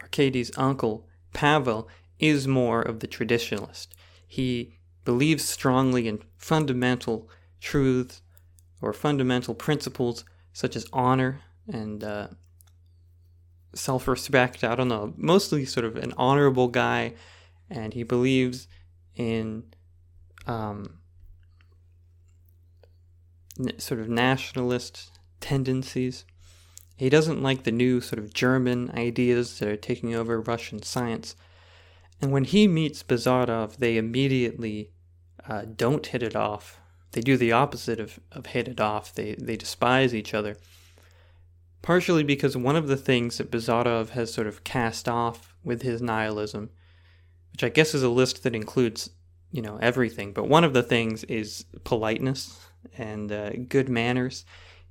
Arkady's 0.01 0.51
uncle, 0.57 1.07
Pavel, 1.33 1.89
is 2.19 2.49
more 2.49 2.83
of 2.83 3.01
the 3.01 3.07
traditionalist. 3.07 3.89
He 4.27 4.79
believes 5.05 5.45
strongly 5.45 6.09
in 6.09 6.23
fundamental 6.37 7.29
truths 7.61 8.23
or 8.81 8.93
fundamental 8.93 9.55
principles 9.55 10.25
such 10.53 10.77
as 10.77 10.87
honor 10.93 11.41
and 11.69 12.03
uh, 12.03 12.29
self 13.75 14.09
respect. 14.09 14.65
I 14.65 14.75
don't 14.75 14.89
know, 14.89 15.15
mostly 15.17 15.65
sort 15.65 15.87
of 15.87 15.97
an 15.97 16.13
honorable 16.17 16.69
guy, 16.69 17.15
and 17.71 17.95
he 17.95 18.03
believes 18.03 18.69
in 19.15 19.65
um, 20.47 20.99
sort 23.79 24.01
of 24.01 24.09
nationalist 24.09 25.16
tendencies. 25.47 26.25
He 26.97 27.09
doesn't 27.09 27.43
like 27.43 27.65
the 27.65 27.73
new 27.73 28.01
sort 28.01 28.19
of 28.19 28.33
German 28.33 28.91
ideas 28.93 29.59
that 29.59 29.69
are 29.69 29.77
taking 29.77 30.15
over 30.15 30.41
Russian 30.41 30.83
science. 30.83 31.37
And 32.21 32.33
when 32.33 32.45
he 32.45 32.67
meets 32.67 33.03
Bazarov, 33.03 33.77
they 33.77 33.97
immediately 33.97 34.91
uh, 35.49 35.67
don't 35.77 36.07
hit 36.07 36.23
it 36.23 36.35
off. 36.35 36.81
They 37.13 37.21
do 37.21 37.37
the 37.37 37.53
opposite 37.53 38.01
of, 38.01 38.19
of 38.33 38.47
hit 38.47 38.69
it 38.69 38.81
off. 38.81 39.15
They, 39.15 39.35
they 39.35 39.57
despise 39.57 40.15
each 40.15 40.33
other 40.35 40.57
partially 41.87 42.25
because 42.25 42.57
one 42.57 42.75
of 42.75 42.89
the 42.89 42.97
things 42.97 43.39
that 43.39 43.49
Bazarov 43.49 44.09
has 44.09 44.35
sort 44.35 44.49
of 44.49 44.65
cast 44.65 45.09
off 45.09 45.55
with 45.63 45.83
his 45.83 46.03
nihilism, 46.03 46.69
which 47.53 47.63
I 47.63 47.69
guess 47.69 47.95
is 47.95 48.03
a 48.03 48.09
list 48.09 48.43
that 48.43 48.57
includes, 48.57 49.11
you 49.53 49.63
know, 49.63 49.79
everything, 49.81 50.33
but 50.33 50.49
one 50.49 50.65
of 50.65 50.73
the 50.73 50.83
things 50.83 51.23
is 51.25 51.65
politeness 51.85 52.59
and 52.99 53.31
uh, 53.31 53.51
good 53.69 53.89
manners. 53.89 54.45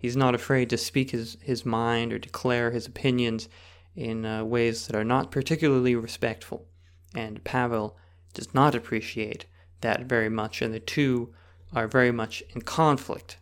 He's 0.05 0.15
not 0.15 0.35
afraid 0.35 0.69
to 0.69 0.77
speak 0.77 1.09
his, 1.09 1.35
his 1.41 1.65
mind 1.65 2.13
or 2.13 2.19
declare 2.19 2.69
his 2.69 2.85
opinions 2.85 3.49
in 3.95 4.23
uh, 4.23 4.43
ways 4.43 4.85
that 4.85 4.95
are 4.95 5.03
not 5.03 5.31
particularly 5.31 5.95
respectful. 5.95 6.67
And 7.15 7.43
Pavel 7.43 7.97
does 8.35 8.53
not 8.53 8.75
appreciate 8.75 9.47
that 9.81 10.01
very 10.01 10.29
much, 10.29 10.61
and 10.61 10.71
the 10.71 10.79
two 10.79 11.33
are 11.73 11.87
very 11.87 12.11
much 12.11 12.43
in 12.53 12.61
conflict, 12.61 13.37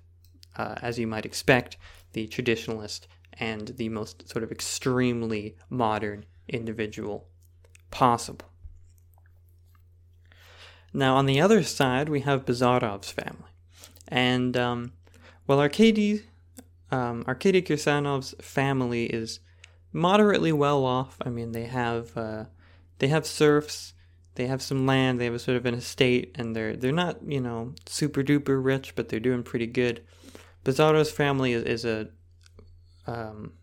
uh, 0.55 0.75
as 0.81 0.97
you 0.97 1.05
might 1.05 1.25
expect. 1.25 1.75
The 2.13 2.29
traditionalist 2.29 3.07
and 3.33 3.67
the 3.75 3.89
most 3.89 4.29
sort 4.29 4.45
of 4.45 4.49
extremely 4.49 5.57
modern 5.69 6.23
individual 6.47 7.27
possible. 7.91 8.47
Now, 10.93 11.17
on 11.17 11.25
the 11.25 11.41
other 11.41 11.61
side, 11.61 12.07
we 12.07 12.21
have 12.21 12.45
Bazarov's 12.45 13.11
family. 13.11 13.51
And 14.07 14.55
um, 14.55 14.93
well, 15.45 15.59
Arkady, 15.59 16.23
um, 16.93 17.25
Arkady 17.27 17.63
Kirsanov's 17.63 18.35
family 18.39 19.05
is 19.05 19.39
moderately 19.91 20.51
well 20.51 20.85
off. 20.85 21.17
I 21.25 21.29
mean, 21.29 21.51
they 21.51 21.65
have 21.65 22.15
uh, 22.15 22.45
they 22.99 23.07
have 23.07 23.25
serfs, 23.25 23.93
they 24.35 24.45
have 24.45 24.61
some 24.61 24.85
land, 24.85 25.19
they 25.19 25.25
have 25.25 25.33
a 25.33 25.39
sort 25.39 25.57
of 25.57 25.65
an 25.65 25.73
estate, 25.73 26.35
and 26.35 26.55
they're 26.55 26.75
they're 26.75 26.91
not 26.91 27.17
you 27.25 27.41
know 27.41 27.73
super 27.87 28.21
duper 28.21 28.63
rich, 28.63 28.93
but 28.95 29.09
they're 29.09 29.19
doing 29.19 29.41
pretty 29.41 29.65
good. 29.65 30.03
Bazarov's 30.63 31.09
family 31.09 31.53
is, 31.53 31.63
is 31.63 31.83
a 31.83 32.09
um, 33.07 33.53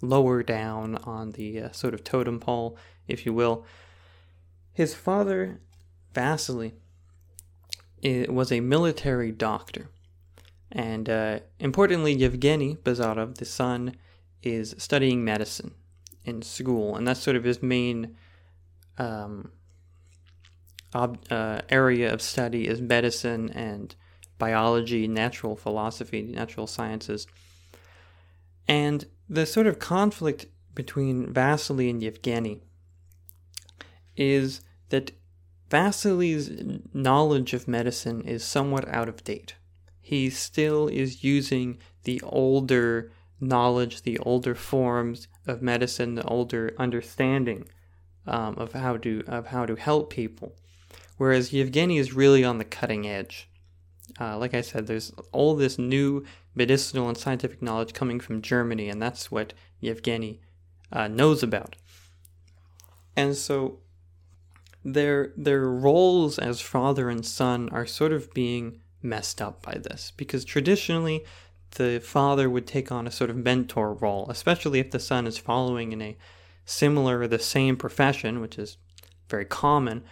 lower 0.00 0.44
down 0.44 0.94
on 0.98 1.32
the 1.32 1.62
uh, 1.62 1.72
sort 1.72 1.94
of 1.94 2.04
totem 2.04 2.38
pole, 2.38 2.78
if 3.08 3.26
you 3.26 3.32
will. 3.32 3.66
His 4.72 4.94
father, 4.94 5.60
Vasily, 6.14 6.74
was 8.04 8.52
a 8.52 8.60
military 8.60 9.32
doctor. 9.32 9.90
And 10.72 11.08
uh, 11.08 11.40
importantly, 11.60 12.12
Yevgeny 12.12 12.76
Bazarov, 12.76 13.36
the 13.36 13.44
son, 13.44 13.96
is 14.42 14.74
studying 14.78 15.24
medicine 15.24 15.74
in 16.24 16.42
school. 16.42 16.96
And 16.96 17.06
that's 17.06 17.20
sort 17.20 17.36
of 17.36 17.44
his 17.44 17.62
main 17.62 18.16
um, 18.98 19.52
ob- 20.94 21.24
uh, 21.30 21.60
area 21.68 22.12
of 22.12 22.20
study 22.20 22.66
is 22.66 22.80
medicine 22.80 23.50
and 23.50 23.94
biology, 24.38 25.06
natural 25.06 25.56
philosophy, 25.56 26.22
natural 26.22 26.66
sciences. 26.66 27.26
And 28.68 29.06
the 29.28 29.46
sort 29.46 29.66
of 29.66 29.78
conflict 29.78 30.46
between 30.74 31.32
Vasily 31.32 31.88
and 31.88 32.02
Yevgeny 32.02 32.60
is 34.16 34.60
that 34.90 35.12
Vasily's 35.70 36.50
knowledge 36.92 37.52
of 37.52 37.66
medicine 37.66 38.22
is 38.22 38.44
somewhat 38.44 38.86
out 38.88 39.08
of 39.08 39.24
date. 39.24 39.54
He 40.06 40.30
still 40.30 40.86
is 40.86 41.24
using 41.24 41.78
the 42.04 42.20
older 42.22 43.10
knowledge, 43.40 44.02
the 44.02 44.20
older 44.20 44.54
forms 44.54 45.26
of 45.48 45.62
medicine, 45.62 46.14
the 46.14 46.22
older 46.22 46.72
understanding 46.78 47.66
um, 48.24 48.54
of 48.56 48.72
how 48.72 48.98
to 48.98 49.24
of 49.26 49.48
how 49.48 49.66
to 49.66 49.74
help 49.74 50.10
people, 50.10 50.54
whereas 51.16 51.52
Yevgeny 51.52 51.98
is 51.98 52.12
really 52.12 52.44
on 52.44 52.58
the 52.58 52.64
cutting 52.64 53.04
edge. 53.04 53.48
Uh, 54.20 54.38
like 54.38 54.54
I 54.54 54.60
said, 54.60 54.86
there's 54.86 55.12
all 55.32 55.56
this 55.56 55.76
new 55.76 56.24
medicinal 56.54 57.08
and 57.08 57.18
scientific 57.18 57.60
knowledge 57.60 57.92
coming 57.92 58.20
from 58.20 58.42
Germany, 58.42 58.88
and 58.88 59.02
that's 59.02 59.32
what 59.32 59.54
Yevgeny 59.80 60.40
uh, 60.92 61.08
knows 61.08 61.42
about. 61.42 61.74
And 63.16 63.34
so 63.34 63.80
their 64.84 65.32
their 65.36 65.68
roles 65.68 66.38
as 66.38 66.60
father 66.60 67.10
and 67.10 67.26
son 67.26 67.68
are 67.70 67.86
sort 67.86 68.12
of 68.12 68.32
being 68.32 68.82
messed 69.08 69.40
up 69.40 69.62
by 69.62 69.78
this 69.78 70.12
because 70.16 70.44
traditionally 70.44 71.24
the 71.72 72.00
father 72.00 72.48
would 72.48 72.66
take 72.66 72.90
on 72.90 73.06
a 73.06 73.10
sort 73.10 73.30
of 73.30 73.36
mentor 73.36 73.94
role, 73.94 74.26
especially 74.30 74.78
if 74.78 74.90
the 74.90 74.98
son 74.98 75.26
is 75.26 75.38
following 75.38 75.92
in 75.92 76.02
a 76.02 76.16
similar 76.64 77.20
or 77.20 77.28
the 77.28 77.38
same 77.38 77.76
profession, 77.76 78.40
which 78.40 78.58
is 78.58 78.76
very 79.28 79.44
common. 79.44 80.02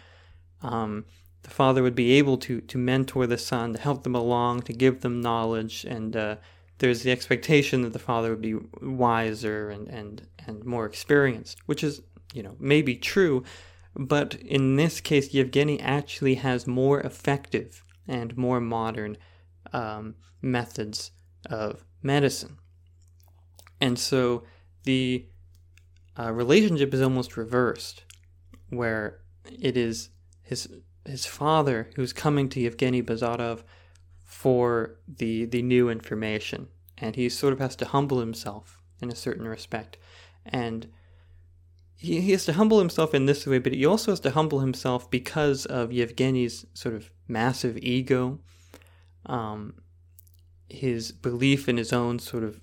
Um, 0.63 1.05
the 1.43 1.51
father 1.51 1.83
would 1.83 1.95
be 1.95 2.13
able 2.13 2.39
to 2.39 2.61
to 2.63 2.79
mentor 2.79 3.27
the 3.27 3.39
son, 3.39 3.75
to 3.75 3.81
help 3.81 4.03
them 4.03 4.15
along, 4.15 4.63
to 4.63 4.73
give 4.73 5.01
them 5.01 5.21
knowledge, 5.21 5.85
and 5.85 6.17
uh, 6.17 6.37
there's 6.79 7.03
the 7.03 7.13
expectation 7.13 7.83
that 7.83 7.93
the 7.93 7.99
father 7.99 8.31
would 8.31 8.41
be 8.41 8.57
wiser 8.81 9.69
and 9.71 9.89
and 9.89 10.27
and 10.47 10.65
more 10.65 10.87
experienced, 10.87 11.59
which 11.67 11.85
is 11.85 12.03
you 12.33 12.43
know 12.43 12.57
maybe 12.59 12.97
true, 12.97 13.45
but 13.95 14.35
in 14.35 14.77
this 14.77 15.01
case, 15.01 15.35
Yevgeny 15.35 15.81
actually 15.81 16.37
has 16.37 16.67
more 16.67 17.01
effective 17.01 17.84
and 18.07 18.37
more 18.37 18.61
modern 18.61 19.17
um, 19.73 20.15
methods 20.43 21.11
of 21.51 21.85
medicine, 22.03 22.59
and 23.81 23.99
so 23.99 24.45
the 24.85 25.27
uh, 26.19 26.33
relationship 26.33 26.95
is 26.95 27.03
almost 27.03 27.37
reversed, 27.37 28.05
where 28.71 29.21
it 29.45 29.77
is 29.77 30.11
his 30.43 30.69
his 31.05 31.27
father 31.27 31.91
who's 31.97 32.13
coming 32.13 32.49
to 32.49 32.61
Yevgeny 32.61 33.03
Bazarov 33.03 33.63
for 34.25 34.97
the 35.07 35.45
the 35.45 35.63
new 35.63 35.89
information, 35.89 36.69
and 36.99 37.17
he 37.17 37.29
sort 37.29 37.53
of 37.53 37.59
has 37.59 37.77
to 37.77 37.87
humble 37.87 38.21
himself 38.21 38.81
in 39.01 39.11
a 39.11 39.17
certain 39.17 39.47
respect, 39.47 39.97
and 40.45 40.89
he, 41.97 42.21
he 42.21 42.33
has 42.33 42.45
to 42.47 42.53
humble 42.55 42.79
himself 42.79 43.15
in 43.15 43.27
this 43.27 43.47
way, 43.47 43.59
but 43.59 43.73
he 43.73 43.87
also 43.87 44.13
has 44.13 44.21
to 44.21 44.31
humble 44.31 44.61
himself 44.61 45.11
because 45.11 45.67
of 45.67 45.91
Yevgeny's 45.91 46.67
sort 46.75 46.95
of 46.95 47.11
massive 47.29 47.79
ego, 47.79 48.41
um, 49.27 49.75
his 50.69 51.13
belief 51.13 51.69
in 51.69 51.77
his 51.77 51.93
own 51.93 52.19
sort 52.19 52.45
of 52.45 52.61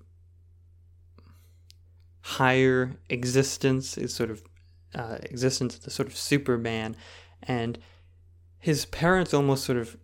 higher 2.22 2.98
existence, 3.10 3.96
his 3.96 4.14
sort 4.14 4.30
of 4.30 4.44
uh, 4.94 5.18
existence, 5.24 5.78
the 5.78 5.90
sort 5.90 6.08
of 6.08 6.16
Superman, 6.16 6.96
and 7.44 7.80
his 8.60 8.86
parents 8.86 9.34
almost 9.34 9.64
sort 9.64 9.78
of 9.78 9.98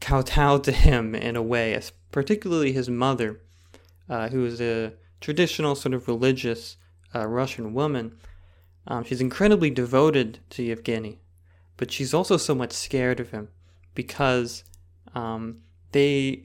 kowtowed 0.00 0.64
to 0.64 0.72
him 0.72 1.14
in 1.14 1.36
a 1.36 1.42
way, 1.42 1.80
particularly 2.10 2.72
his 2.72 2.88
mother, 2.88 3.40
uh, 4.08 4.28
who 4.28 4.44
is 4.44 4.60
a 4.60 4.94
traditional 5.20 5.74
sort 5.74 5.94
of 5.94 6.08
religious 6.08 6.76
uh, 7.14 7.26
Russian 7.26 7.74
woman. 7.74 8.16
Um, 8.86 9.04
she's 9.04 9.20
incredibly 9.20 9.70
devoted 9.70 10.38
to 10.50 10.62
Yevgeny, 10.62 11.20
but 11.76 11.90
she's 11.90 12.14
also 12.14 12.36
somewhat 12.36 12.72
scared 12.72 13.20
of 13.20 13.30
him 13.30 13.48
because 13.94 14.64
um, 15.14 15.62
they 15.92 16.44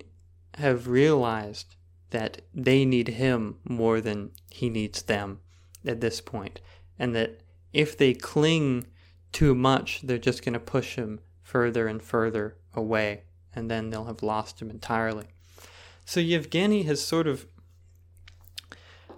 have 0.55 0.87
realized 0.87 1.75
that 2.09 2.41
they 2.53 2.83
need 2.83 3.07
him 3.07 3.57
more 3.63 4.01
than 4.01 4.31
he 4.49 4.69
needs 4.69 5.03
them 5.03 5.39
at 5.85 6.01
this 6.01 6.19
point, 6.21 6.61
and 6.99 7.15
that 7.15 7.41
if 7.73 7.97
they 7.97 8.13
cling 8.13 8.85
too 9.31 9.55
much, 9.55 10.01
they're 10.03 10.17
just 10.17 10.43
going 10.43 10.53
to 10.53 10.59
push 10.59 10.95
him 10.95 11.19
further 11.41 11.87
and 11.87 12.01
further 12.01 12.57
away, 12.73 13.23
and 13.55 13.69
then 13.69 13.89
they'll 13.89 14.05
have 14.05 14.23
lost 14.23 14.61
him 14.61 14.69
entirely. 14.69 15.27
So 16.05 16.19
Yevgeny 16.19 16.83
has 16.83 17.03
sort 17.03 17.27
of, 17.27 17.45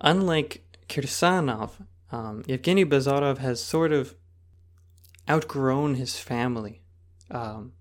unlike 0.01 0.62
Kirsanov, 0.87 1.85
um, 2.11 2.43
Yevgeny 2.47 2.85
Bazarov 2.85 3.39
has 3.39 3.61
sort 3.61 3.91
of 3.91 4.15
outgrown 5.29 5.95
his 5.95 6.19
family, 6.19 6.81
um, 7.31 7.73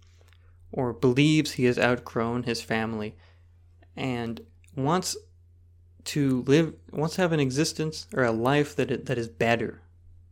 or 0.70 0.92
believes 0.92 1.52
he 1.52 1.64
has 1.64 1.78
outgrown 1.78 2.44
his 2.44 2.62
family, 2.62 3.16
and 3.96 4.40
wants 4.76 5.16
to 6.04 6.42
live, 6.42 6.74
wants 6.90 7.16
to 7.16 7.22
have 7.22 7.32
an 7.32 7.40
existence 7.40 8.06
or 8.14 8.24
a 8.24 8.32
life 8.32 8.74
that 8.76 9.06
that 9.06 9.18
is 9.18 9.28
better 9.28 9.82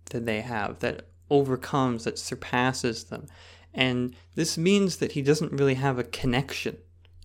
than 0.07 0.25
they 0.25 0.41
have, 0.41 0.79
that 0.81 1.07
overcomes, 1.29 2.05
that 2.05 2.19
surpasses 2.19 3.05
them. 3.05 3.27
And 3.73 4.17
this 4.35 4.59
means 4.59 4.97
that 4.97 5.13
he 5.13 5.23
doesn't 5.23 5.53
really 5.53 5.75
have 5.75 5.99
a 5.99 6.05
connection 6.05 6.79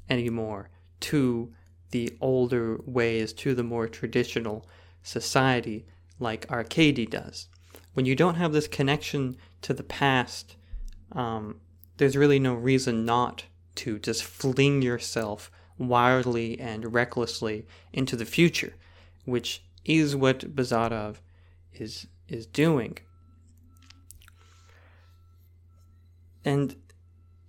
anymore 0.10 0.70
to 1.02 1.54
the 1.92 2.16
older 2.22 2.80
ways, 2.86 3.34
to 3.34 3.56
the 3.56 3.64
more 3.64 3.88
traditional 3.88 4.68
society 5.06 5.86
like 6.20 6.50
Arkady 6.50 7.06
does. 7.06 7.48
When 7.94 8.06
you 8.06 8.16
don't 8.16 8.36
have 8.36 8.52
this 8.52 8.68
connection 8.68 9.38
to 9.62 9.74
the 9.74 9.84
past, 9.84 10.56
um, 11.14 11.62
there's 11.98 12.18
really 12.18 12.40
no 12.40 12.54
reason 12.54 13.06
not 13.06 13.46
to 13.76 14.00
just 14.00 14.24
fling 14.24 14.82
yourself 14.82 15.50
wildly 15.78 16.60
and 16.60 16.94
recklessly 16.94 17.66
into 17.94 18.16
the 18.16 18.26
future, 18.26 18.74
which 19.24 19.64
is 19.86 20.16
what 20.16 20.56
Bazarov 20.56 21.18
is 21.74 22.08
is 22.28 22.46
doing. 22.46 22.98
and 26.46 26.76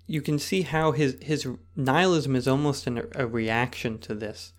you 0.06 0.22
can 0.22 0.38
see 0.38 0.62
how 0.62 0.92
his 0.92 1.16
his 1.20 1.46
nihilism 1.76 2.34
is 2.34 2.48
almost 2.48 2.86
an, 2.86 3.02
a 3.14 3.26
reaction 3.26 3.98
to 3.98 4.14
this 4.14 4.52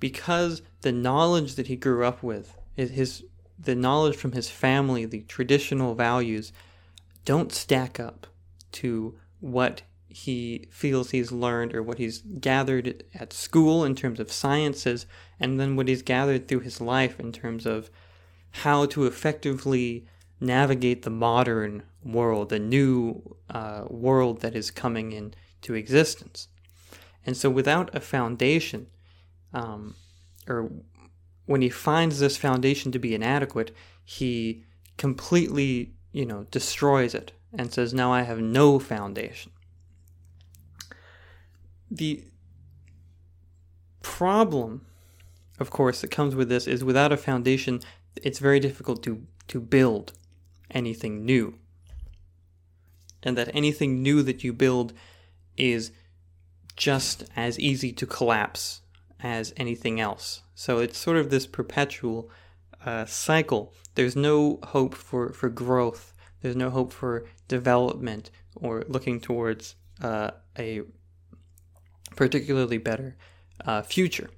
because 0.00 0.62
the 0.82 0.92
knowledge 0.92 1.54
that 1.54 1.66
he 1.66 1.76
grew 1.76 2.04
up 2.04 2.22
with 2.22 2.56
his 2.76 3.24
the 3.58 3.74
knowledge 3.74 4.16
from 4.16 4.32
his 4.32 4.50
family 4.50 5.04
the 5.04 5.22
traditional 5.22 5.94
values 5.94 6.52
don't 7.24 7.52
stack 7.52 7.98
up 8.00 8.26
to 8.72 9.14
what 9.40 9.82
he 10.08 10.68
feels 10.70 11.10
he's 11.10 11.32
learned 11.32 11.74
or 11.74 11.82
what 11.82 11.98
he's 11.98 12.18
gathered 12.40 13.02
at 13.14 13.32
school 13.32 13.84
in 13.84 13.94
terms 13.94 14.20
of 14.20 14.30
sciences 14.30 15.06
and 15.40 15.58
then 15.58 15.74
what 15.74 15.88
he's 15.88 16.02
gathered 16.02 16.46
through 16.46 16.60
his 16.60 16.80
life 16.80 17.18
in 17.18 17.32
terms 17.32 17.66
of 17.66 17.90
how 18.62 18.86
to 18.86 19.06
effectively 19.06 20.06
navigate 20.40 21.02
the 21.02 21.10
modern 21.10 21.82
world, 22.04 22.50
the 22.50 22.58
new 22.58 23.36
uh, 23.50 23.84
world 23.88 24.40
that 24.40 24.54
is 24.54 24.70
coming 24.70 25.12
into 25.12 25.74
existence. 25.74 26.48
And 27.26 27.36
so, 27.36 27.50
without 27.50 27.94
a 27.94 28.00
foundation, 28.00 28.86
um, 29.54 29.94
or 30.48 30.70
when 31.46 31.62
he 31.62 31.70
finds 31.70 32.18
this 32.18 32.36
foundation 32.36 32.92
to 32.92 32.98
be 32.98 33.14
inadequate, 33.14 33.74
he 34.04 34.64
completely, 34.98 35.94
you 36.12 36.26
know, 36.26 36.44
destroys 36.50 37.14
it 37.14 37.32
and 37.56 37.72
says, 37.72 37.94
"Now 37.94 38.12
I 38.12 38.22
have 38.22 38.40
no 38.40 38.78
foundation." 38.78 39.52
The 41.90 42.24
problem, 44.02 44.84
of 45.58 45.70
course, 45.70 46.00
that 46.00 46.10
comes 46.10 46.34
with 46.34 46.48
this 46.48 46.66
is 46.66 46.84
without 46.84 47.12
a 47.12 47.16
foundation, 47.16 47.80
it's 48.16 48.40
very 48.40 48.60
difficult 48.60 49.02
to 49.04 49.26
to 49.48 49.60
build 49.60 50.12
anything 50.70 51.24
new. 51.24 51.58
And 53.22 53.38
that 53.38 53.54
anything 53.54 54.02
new 54.02 54.22
that 54.22 54.42
you 54.42 54.52
build 54.52 54.92
is 55.56 55.92
just 56.76 57.24
as 57.36 57.58
easy 57.58 57.92
to 57.92 58.06
collapse 58.06 58.80
as 59.24 59.54
anything 59.56 59.98
else. 59.98 60.42
So 60.54 60.78
it's 60.78 60.98
sort 60.98 61.16
of 61.16 61.30
this 61.30 61.46
perpetual 61.46 62.30
uh, 62.84 63.06
cycle. 63.06 63.72
There's 63.94 64.14
no 64.14 64.60
hope 64.62 64.94
for, 64.94 65.32
for 65.32 65.48
growth, 65.48 66.12
there's 66.42 66.54
no 66.54 66.68
hope 66.68 66.92
for 66.92 67.24
development 67.48 68.30
or 68.54 68.84
looking 68.86 69.20
towards 69.20 69.76
uh, 70.02 70.32
a 70.58 70.82
particularly 72.14 72.76
better 72.76 73.16
uh, 73.64 73.80
future. 73.80 74.28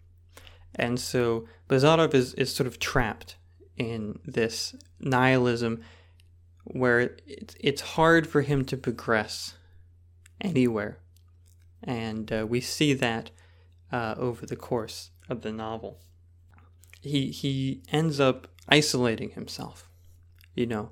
And 0.76 1.00
so 1.00 1.48
Bazarov 1.68 2.14
is, 2.14 2.32
is 2.34 2.54
sort 2.54 2.68
of 2.68 2.78
trapped 2.78 3.34
in 3.76 4.20
this 4.24 4.76
nihilism 5.00 5.82
where 6.62 7.16
it's, 7.26 7.56
it's 7.58 7.80
hard 7.80 8.28
for 8.28 8.42
him 8.42 8.64
to 8.66 8.76
progress 8.76 9.56
anywhere. 10.40 10.98
And 11.82 12.32
uh, 12.32 12.46
we 12.48 12.60
see 12.60 12.94
that 12.94 13.30
uh, 13.92 14.14
over 14.18 14.46
the 14.46 14.56
course 14.56 15.10
of 15.28 15.42
the 15.42 15.52
novel. 15.52 16.00
He, 17.00 17.30
he 17.30 17.82
ends 17.92 18.18
up 18.18 18.48
isolating 18.68 19.30
himself, 19.30 19.88
you 20.54 20.66
know, 20.66 20.90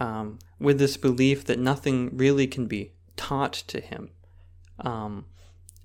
um, 0.00 0.38
with 0.58 0.78
this 0.78 0.96
belief 0.96 1.44
that 1.44 1.58
nothing 1.58 2.16
really 2.16 2.46
can 2.46 2.66
be 2.66 2.92
taught 3.16 3.52
to 3.52 3.80
him, 3.80 4.10
um, 4.80 5.26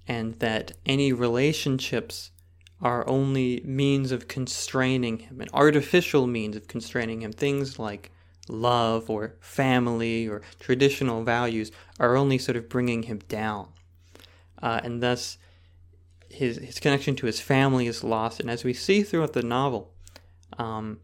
and 0.07 0.35
that 0.35 0.73
any 0.85 1.13
relationships 1.13 2.31
are 2.81 3.07
only 3.07 3.61
means 3.63 4.11
of 4.11 4.27
constraining 4.27 5.19
him, 5.19 5.39
an 5.39 5.47
artificial 5.53 6.27
means 6.27 6.55
of 6.55 6.67
constraining 6.67 7.21
him. 7.21 7.31
Things 7.31 7.79
like 7.79 8.11
love 8.49 9.09
or 9.09 9.35
family 9.39 10.27
or 10.27 10.41
traditional 10.59 11.23
values 11.23 11.71
are 11.99 12.17
only 12.17 12.37
sort 12.37 12.57
of 12.57 12.67
bringing 12.67 13.03
him 13.03 13.19
down. 13.29 13.69
Uh, 14.61 14.81
and 14.83 15.01
thus, 15.01 15.37
his, 16.33 16.57
his 16.57 16.79
connection 16.79 17.15
to 17.17 17.25
his 17.25 17.39
family 17.39 17.87
is 17.87 18.03
lost. 18.03 18.39
And 18.39 18.49
as 18.49 18.63
we 18.63 18.73
see 18.73 19.03
throughout 19.03 19.33
the 19.33 19.43
novel, 19.43 19.93
um, 20.57 20.99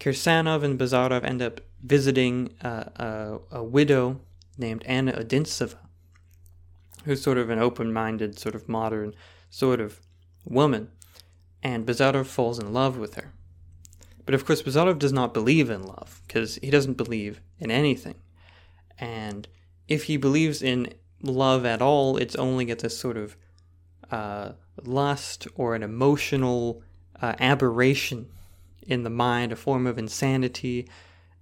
Kirsanov 0.00 0.62
and 0.62 0.78
Bazarov 0.78 1.24
end 1.24 1.42
up 1.42 1.60
visiting 1.82 2.54
uh, 2.62 2.84
a, 2.96 3.38
a, 3.58 3.62
widow 3.62 4.20
named 4.56 4.82
Anna 4.86 5.12
Odintsova, 5.12 5.76
who's 7.04 7.22
sort 7.22 7.38
of 7.38 7.50
an 7.50 7.58
open 7.58 7.92
minded, 7.92 8.38
sort 8.38 8.54
of 8.54 8.68
modern, 8.68 9.14
sort 9.50 9.80
of 9.80 10.00
woman, 10.44 10.90
and 11.62 11.86
Bazarov 11.86 12.26
falls 12.26 12.58
in 12.58 12.72
love 12.72 12.98
with 12.98 13.14
her. 13.14 13.32
But 14.24 14.34
of 14.34 14.44
course, 14.44 14.62
Bazarov 14.62 14.98
does 14.98 15.12
not 15.12 15.34
believe 15.34 15.70
in 15.70 15.82
love 15.82 16.20
because 16.26 16.56
he 16.56 16.70
doesn't 16.70 16.94
believe 16.94 17.40
in 17.58 17.70
anything. 17.70 18.16
And 18.98 19.48
if 19.86 20.04
he 20.04 20.16
believes 20.16 20.62
in 20.62 20.92
love 21.22 21.64
at 21.64 21.80
all, 21.80 22.16
it's 22.16 22.36
only 22.36 22.70
at 22.70 22.80
this 22.80 22.98
sort 22.98 23.16
of 23.16 23.36
uh, 24.10 24.52
lust 24.84 25.46
or 25.54 25.74
an 25.74 25.82
emotional 25.82 26.82
uh, 27.20 27.34
aberration 27.38 28.28
in 28.82 29.02
the 29.02 29.10
mind, 29.10 29.52
a 29.52 29.56
form 29.56 29.86
of 29.86 29.98
insanity, 29.98 30.88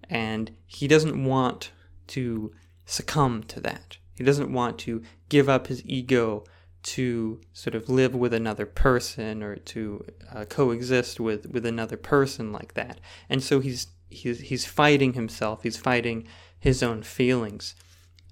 and 0.09 0.51
he 0.67 0.89
doesn't 0.89 1.25
want 1.25 1.71
to 2.09 2.53
succumb 2.85 3.43
to 3.45 3.61
that. 3.61 3.99
He 4.15 4.25
doesn't 4.25 4.53
want 4.53 4.79
to 4.81 5.03
give 5.29 5.49
up 5.49 5.67
his 5.67 5.85
ego 5.85 6.45
to 6.83 7.41
sort 7.53 7.75
of 7.75 7.89
live 7.89 8.15
with 8.15 8.33
another 8.33 8.65
person 8.65 9.43
or 9.43 9.57
to 9.57 10.05
uh, 10.33 10.45
coexist 10.45 11.19
with, 11.19 11.47
with 11.47 11.67
another 11.67 11.97
person 11.97 12.53
like 12.53 12.75
that. 12.75 13.01
And 13.29 13.43
so 13.43 13.61
he's 13.61 13.89
he's 14.09 14.41
he's 14.41 14.65
fighting 14.65 15.15
himself. 15.15 15.63
He's 15.63 15.77
fighting 15.77 16.27
his 16.59 16.83
own 16.83 17.03
feelings, 17.03 17.75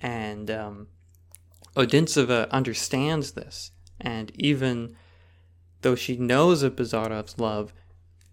and 0.00 0.50
um, 0.50 0.86
Odintsova 1.76 2.48
understands 2.50 3.32
this. 3.32 3.72
And 4.00 4.32
even 4.34 4.96
though 5.82 5.94
she 5.94 6.16
knows 6.16 6.62
of 6.62 6.76
Bazarov's 6.76 7.38
love, 7.38 7.72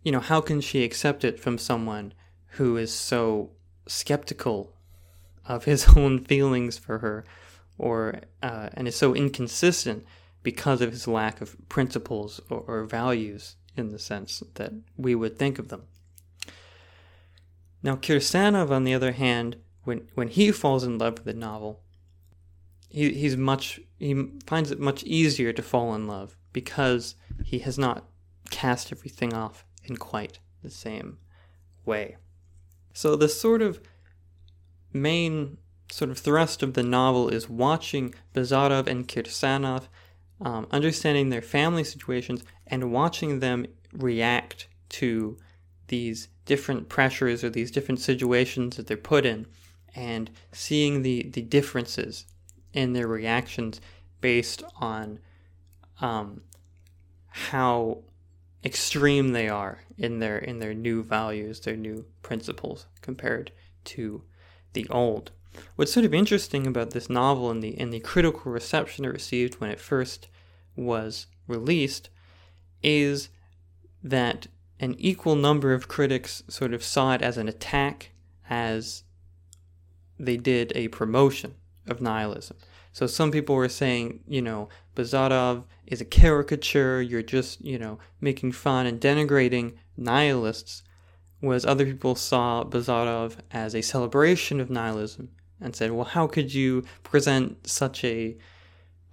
you 0.04 0.12
know, 0.12 0.20
how 0.20 0.42
can 0.42 0.62
she 0.62 0.84
accept 0.84 1.24
it 1.24 1.40
from 1.40 1.58
someone 1.58 2.14
who 2.56 2.78
is 2.78 2.94
so 2.94 3.52
skeptical 3.88 4.74
of 5.46 5.66
his 5.66 5.88
own 5.98 6.24
feelings 6.24 6.78
for 6.78 7.00
her 7.00 7.26
or 7.78 8.22
uh, 8.44 8.70
and 8.74 8.88
is 8.88 8.96
so 8.96 9.14
inconsistent 9.14 10.06
because 10.44 10.82
of 10.82 10.92
his 10.92 11.08
lack 11.08 11.42
of 11.42 11.58
principles 11.70 12.42
or, 12.50 12.60
or 12.68 12.84
values 12.86 13.56
in 13.76 13.90
the 13.90 14.00
sense 14.00 14.44
that 14.56 14.74
we 14.98 15.16
would 15.16 15.38
think 15.38 15.60
of 15.60 15.70
them. 15.70 15.84
Now, 17.84 17.96
Kirsanov, 17.96 18.70
on 18.70 18.84
the 18.84 18.94
other 18.94 19.14
hand, 19.14 19.58
when 19.84 20.08
when 20.14 20.28
he 20.28 20.52
falls 20.52 20.84
in 20.84 20.98
love 20.98 21.16
with 21.16 21.26
the 21.26 21.34
novel, 21.34 21.82
he 22.92 23.14
he's 23.14 23.38
much 23.38 23.80
he 23.98 24.30
finds 24.46 24.72
it 24.72 24.80
much 24.80 25.04
easier 25.04 25.54
to 25.54 25.62
fall 25.62 25.96
in 25.96 26.08
love 26.08 26.36
because 26.54 27.16
he 27.44 27.60
has 27.60 27.78
not 27.78 28.06
cast 28.50 28.92
everything 28.92 29.34
off 29.34 29.66
in 29.84 29.96
quite 29.96 30.40
the 30.62 30.70
same 30.70 31.18
way. 31.86 32.18
So 32.94 33.16
the 33.16 33.30
sort 33.30 33.62
of 33.62 33.80
main 34.94 35.58
sort 35.90 36.12
of 36.12 36.18
thrust 36.18 36.62
of 36.62 36.74
the 36.74 36.84
novel 36.84 37.30
is 37.30 37.50
watching 37.50 38.14
Bazarov 38.34 38.88
and 38.88 39.08
Kirsanov, 39.08 39.88
um, 40.42 40.68
understanding 40.72 41.30
their 41.30 41.42
family 41.42 41.84
situations, 41.84 42.44
and 42.68 42.92
watching 42.92 43.40
them 43.40 43.66
react 43.94 44.68
to 44.90 45.38
these 45.88 46.28
different 46.46 46.90
pressures 46.90 47.44
or 47.44 47.50
these 47.50 47.72
different 47.72 48.00
situations 48.00 48.76
that 48.76 48.88
they're 48.88 48.98
put 48.98 49.26
in, 49.26 49.46
and 49.96 50.30
seeing 50.52 51.02
the, 51.02 51.30
the 51.30 51.42
differences 51.42 52.26
in 52.74 52.94
their 52.94 53.08
reactions 53.08 53.82
based 54.22 54.64
on 54.80 55.20
um, 56.00 56.42
how 57.28 58.00
extreme 58.64 59.30
they 59.30 59.50
are 59.50 59.80
in 59.98 60.20
their 60.20 60.38
in 60.38 60.60
their 60.60 60.74
new 60.74 61.04
values, 61.04 61.62
their 61.62 61.76
new 61.76 62.06
principles 62.22 62.88
compared 63.02 63.52
to 63.84 64.24
the 64.74 64.88
old. 64.90 65.32
What's 65.76 65.92
sort 65.92 66.06
of 66.06 66.14
interesting 66.14 66.66
about 66.66 66.92
this 66.92 67.10
novel 67.10 67.50
and 67.50 67.62
the 67.62 67.78
and 67.80 67.92
the 67.92 68.00
critical 68.00 68.52
reception 68.52 69.06
it 69.06 69.10
received 69.10 69.56
when 69.56 69.70
it 69.70 69.80
first 69.80 70.28
was 70.76 71.28
released 71.48 72.10
is 72.82 73.30
that 74.04 74.48
an 74.80 74.96
equal 74.98 75.36
number 75.36 75.74
of 75.74 75.88
critics 75.88 76.44
sort 76.48 76.74
of 76.74 76.84
saw 76.84 77.14
it 77.14 77.22
as 77.22 77.38
an 77.38 77.48
attack 77.48 78.12
as 78.50 79.04
they 80.18 80.38
did 80.38 80.72
a 80.76 80.88
promotion 80.88 81.56
of 81.92 82.02
nihilism. 82.02 82.58
So 82.94 83.08
some 83.08 83.32
people 83.32 83.56
were 83.56 83.70
saying, 83.70 84.22
you 84.28 84.42
know, 84.42 84.70
Bazarov 84.96 85.64
is 85.88 86.02
a 86.02 86.06
caricature, 86.06 87.02
you're 87.02 87.22
just, 87.22 87.64
you 87.64 87.78
know, 87.78 88.00
making 88.20 88.52
fun 88.52 88.86
and 88.86 89.00
denigrating 89.00 89.76
nihilists, 89.96 90.84
whereas 91.40 91.66
other 91.66 91.86
people 91.86 92.16
saw 92.16 92.64
Bazarov 92.64 93.38
as 93.52 93.76
a 93.76 93.82
celebration 93.82 94.60
of 94.60 94.70
nihilism 94.70 95.30
and 95.62 95.76
said, 95.76 95.92
well, 95.92 96.06
how 96.06 96.28
could 96.28 96.54
you 96.54 96.84
present 97.04 97.68
such 97.68 98.04
a 98.04 98.36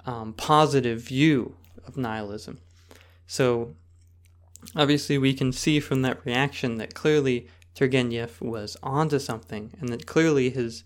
um, 0.06 0.32
positive 0.32 1.02
view 1.02 1.54
of 1.86 1.96
nihilism? 1.96 2.58
So 3.26 3.74
obviously 4.74 5.18
we 5.18 5.34
can 5.34 5.52
see 5.52 5.78
from 5.78 6.02
that 6.02 6.24
reaction 6.24 6.78
that 6.78 6.94
clearly 6.94 7.48
Turgenev 7.76 8.40
was 8.40 8.76
onto 8.82 9.18
something 9.18 9.72
and 9.80 9.90
that 9.90 10.06
clearly 10.06 10.50
his 10.50 10.82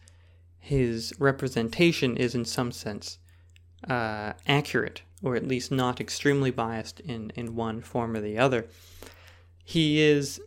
his 0.62 1.12
representation 1.18 2.16
is 2.16 2.36
in 2.36 2.44
some 2.44 2.70
sense 2.70 3.18
uh, 3.90 4.32
accurate, 4.46 5.02
or 5.20 5.34
at 5.34 5.46
least 5.46 5.72
not 5.72 6.00
extremely 6.00 6.52
biased 6.52 7.00
in, 7.00 7.32
in 7.34 7.56
one 7.56 7.80
form 7.80 8.14
or 8.14 8.20
the 8.20 8.38
other. 8.38 8.66
He 9.64 10.00
is 10.00 10.40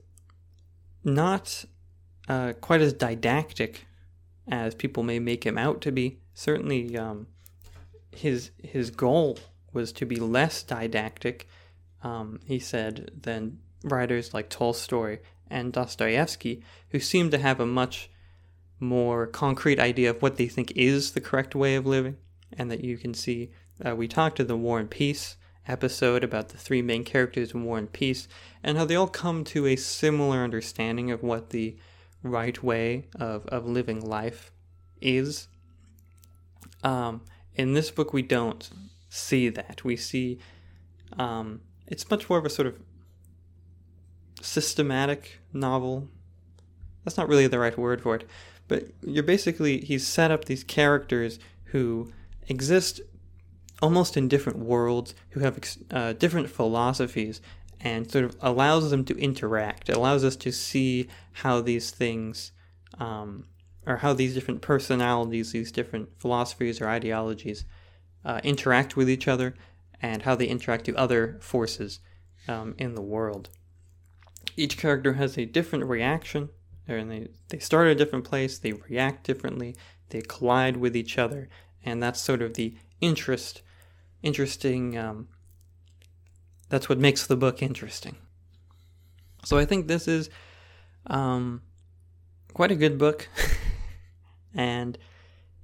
not 1.04 1.65
uh, 2.30 2.54
quite 2.62 2.80
as 2.80 2.93
didactic 2.93 3.88
as 4.47 4.73
people 4.73 5.04
may 5.04 5.19
make 5.19 5.45
him 5.45 5.58
out 5.58 5.82
to 5.82 5.91
be. 5.91 6.19
Certainly, 6.34 6.97
um, 6.97 7.28
his 8.12 8.51
his 8.63 8.91
goal 8.91 9.38
was 9.73 9.91
to 9.91 10.06
be 10.06 10.15
less 10.15 10.63
didactic. 10.63 11.45
Um, 12.04 12.39
he 12.45 12.60
said 12.60 13.12
than 13.21 13.60
writers 13.84 14.34
like 14.34 14.49
Tolstoy 14.49 15.19
and 15.49 15.73
Dostoevsky, 15.73 16.63
who 16.91 17.01
seem 17.01 17.32
to 17.32 17.38
have 17.38 17.60
a 17.60 17.65
much 17.65 18.10
more 18.79 19.27
concrete 19.27 19.79
idea 19.79 20.09
of 20.09 20.21
what 20.21 20.38
they 20.38 20.47
think 20.47 20.71
is 20.75 21.11
the 21.11 21.21
correct 21.21 21.55
way 21.55 21.75
of 21.75 21.85
living, 21.85 22.17
and 22.53 22.69
that 22.71 22.83
you 22.83 22.97
can 22.97 23.13
see. 23.13 23.51
Uh, 23.85 23.95
we 23.95 24.07
talked 24.07 24.39
in 24.39 24.47
the 24.47 24.57
War 24.57 24.79
and 24.79 24.89
Peace 24.89 25.38
episode 25.67 26.23
about 26.23 26.49
the 26.49 26.57
three 26.57 26.81
main 26.81 27.03
characters 27.03 27.53
in 27.53 27.63
War 27.63 27.77
and 27.77 27.91
Peace, 27.91 28.27
and 28.63 28.77
how 28.77 28.85
they 28.85 28.95
all 28.95 29.07
come 29.07 29.43
to 29.45 29.65
a 29.65 29.75
similar 29.75 30.43
understanding 30.43 31.11
of 31.11 31.23
what 31.23 31.49
the 31.49 31.77
right 32.21 32.61
way 32.63 33.07
of, 33.19 33.45
of 33.47 33.65
living 33.65 34.01
life 34.01 34.51
is. 35.01 35.47
Um, 36.83 37.21
in 37.55 37.73
this 37.73 37.91
book, 37.91 38.13
we 38.13 38.21
don't 38.21 38.69
see 39.09 39.49
that. 39.49 39.83
We 39.83 39.95
see 39.95 40.39
um, 41.17 41.61
it's 41.88 42.09
much 42.09 42.29
more 42.29 42.39
of 42.39 42.45
a 42.45 42.49
sort 42.49 42.67
of 42.67 42.79
systematic 44.41 45.39
novel. 45.53 46.09
That's 47.03 47.17
not 47.17 47.27
really 47.27 47.47
the 47.47 47.59
right 47.59 47.77
word 47.77 48.01
for 48.01 48.15
it, 48.15 48.27
but 48.67 48.88
you're 49.01 49.23
basically, 49.23 49.82
he's 49.82 50.06
set 50.06 50.32
up 50.32 50.45
these 50.45 50.63
characters 50.63 51.39
who 51.65 52.12
exist 52.47 53.01
almost 53.82 54.17
in 54.17 54.28
different 54.28 54.60
worlds, 54.60 55.13
who 55.32 55.41
have 55.41 55.60
uh, 55.91 56.13
different 56.13 56.49
philosophies, 56.49 57.41
and 57.82 58.10
sort 58.10 58.25
of 58.25 58.36
allows 58.41 58.89
them 58.89 59.04
to 59.06 59.17
interact. 59.17 59.89
It 59.89 59.97
allows 59.97 60.23
us 60.23 60.36
to 60.38 60.51
see 60.51 61.08
how 61.34 61.62
these 61.62 61.91
things, 61.91 62.51
um, 62.99 63.45
or 63.86 63.97
how 63.97 64.13
these 64.13 64.34
different 64.34 64.62
personalities, 64.62 65.51
these 65.51 65.71
different 65.71 66.10
philosophies 66.17 66.82
or 66.82 66.88
ideologies, 66.88 67.65
uh, 68.23 68.39
interact 68.43 68.95
with 68.95 69.10
each 69.10 69.28
other, 69.28 69.54
and 70.01 70.23
how 70.23 70.36
they 70.36 70.47
interact 70.47 70.86
to 70.86 70.95
other 70.95 71.38
forces 71.41 71.99
um, 72.47 72.75
in 72.78 72.95
the 72.95 73.01
world. 73.01 73.49
Each 74.58 74.78
character 74.78 75.13
has 75.13 75.38
a 75.38 75.45
different 75.45 75.86
reaction 75.86 76.49
and 76.88 77.12
they, 77.12 77.28
they 77.50 77.60
start 77.60 77.88
at 77.88 77.93
a 77.93 77.95
different 77.95 78.26
place, 78.26 78.58
they 78.58 78.74
react 78.74 79.26
differently, 79.26 79.76
they 80.10 80.21
collide 80.21 80.78
with 80.78 80.95
each 80.95 81.17
other, 81.17 81.50
and 81.84 82.02
that's 82.02 82.21
sort 82.21 82.41
of 82.41 82.54
the 82.54 82.76
interest, 83.02 83.62
interesting, 84.21 84.98
um, 84.98 85.28
that's 86.69 86.89
what 86.89 87.00
makes 87.00 87.26
the 87.26 87.36
book 87.36 87.62
interesting. 87.62 88.17
So 89.43 89.58
I 89.58 89.65
think 89.65 89.88
this 89.88 90.08
is 90.08 90.30
um, 91.08 91.62
quite 92.54 92.71
a 92.71 92.76
good 92.76 92.98
book, 92.98 93.30
and 94.54 94.98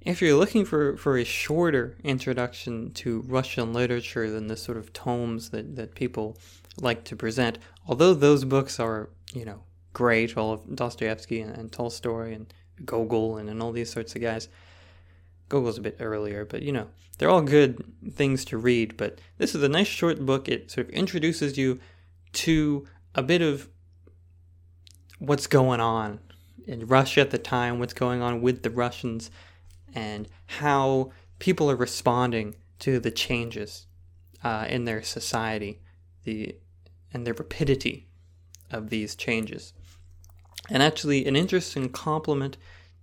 if 0.00 0.20
you're 0.20 0.36
looking 0.36 0.64
for, 0.64 0.96
for 0.96 1.16
a 1.16 1.24
shorter 1.24 1.96
introduction 2.02 2.92
to 2.94 3.20
Russian 3.26 3.72
literature 3.72 4.30
than 4.30 4.48
the 4.48 4.56
sort 4.56 4.78
of 4.78 4.92
tomes 4.92 5.50
that, 5.50 5.76
that 5.76 5.94
people 5.94 6.36
like 6.80 7.04
to 7.04 7.16
present, 7.16 7.58
although 7.86 8.14
those 8.14 8.44
books 8.44 8.80
are, 8.80 9.10
you 9.32 9.44
know, 9.44 9.62
great, 9.92 10.36
all 10.36 10.52
of 10.52 10.76
Dostoevsky 10.76 11.40
and, 11.40 11.56
and 11.56 11.72
Tolstoy 11.72 12.34
and 12.34 12.52
Gogol 12.84 13.36
and, 13.36 13.48
and 13.48 13.62
all 13.62 13.72
these 13.72 13.90
sorts 13.90 14.14
of 14.14 14.22
guys. 14.22 14.48
Gogol's 15.48 15.78
a 15.78 15.82
bit 15.82 15.96
earlier, 16.00 16.44
but 16.44 16.62
you 16.62 16.72
know, 16.72 16.88
they're 17.18 17.30
all 17.30 17.42
good 17.42 17.84
things 18.12 18.44
to 18.46 18.58
read. 18.58 18.96
But 18.96 19.20
this 19.38 19.54
is 19.54 19.62
a 19.62 19.68
nice 19.68 19.86
short 19.86 20.24
book. 20.24 20.48
It 20.48 20.70
sort 20.70 20.88
of 20.88 20.94
introduces 20.94 21.58
you 21.58 21.78
to 22.34 22.86
a 23.14 23.22
bit 23.22 23.42
of 23.42 23.68
what's 25.18 25.46
going 25.46 25.80
on 25.80 26.20
in 26.66 26.86
Russia 26.86 27.20
at 27.20 27.30
the 27.30 27.38
time, 27.38 27.78
what's 27.78 27.92
going 27.92 28.22
on 28.22 28.40
with 28.40 28.62
the 28.62 28.70
Russians, 28.70 29.30
and 29.94 30.28
how 30.46 31.12
people 31.38 31.70
are 31.70 31.76
responding 31.76 32.54
to 32.78 32.98
the 32.98 33.10
changes 33.10 33.86
uh, 34.42 34.66
in 34.68 34.84
their 34.84 35.02
society 35.02 35.80
the 36.24 36.56
and 37.12 37.26
the 37.26 37.34
rapidity 37.34 38.08
of 38.70 38.90
these 38.90 39.14
changes. 39.14 39.74
And 40.70 40.82
actually, 40.82 41.26
an 41.26 41.36
interesting 41.36 41.88
complement 41.88 42.56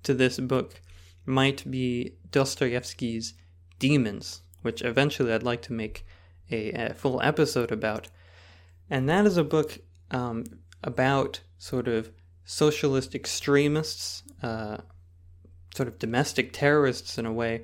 to 0.03 0.13
this 0.13 0.39
book 0.39 0.81
might 1.25 1.69
be 1.69 2.13
Dostoevsky's 2.31 3.33
Demons, 3.79 4.41
which 4.61 4.81
eventually 4.81 5.33
I'd 5.33 5.43
like 5.43 5.61
to 5.63 5.73
make 5.73 6.05
a, 6.51 6.71
a 6.71 6.93
full 6.93 7.21
episode 7.21 7.71
about. 7.71 8.07
And 8.89 9.07
that 9.09 9.25
is 9.25 9.37
a 9.37 9.43
book 9.43 9.79
um, 10.11 10.45
about 10.83 11.41
sort 11.57 11.87
of 11.87 12.11
socialist 12.45 13.13
extremists, 13.13 14.23
uh, 14.41 14.77
sort 15.75 15.87
of 15.87 15.99
domestic 15.99 16.51
terrorists 16.51 17.17
in 17.17 17.25
a 17.25 17.33
way. 17.33 17.63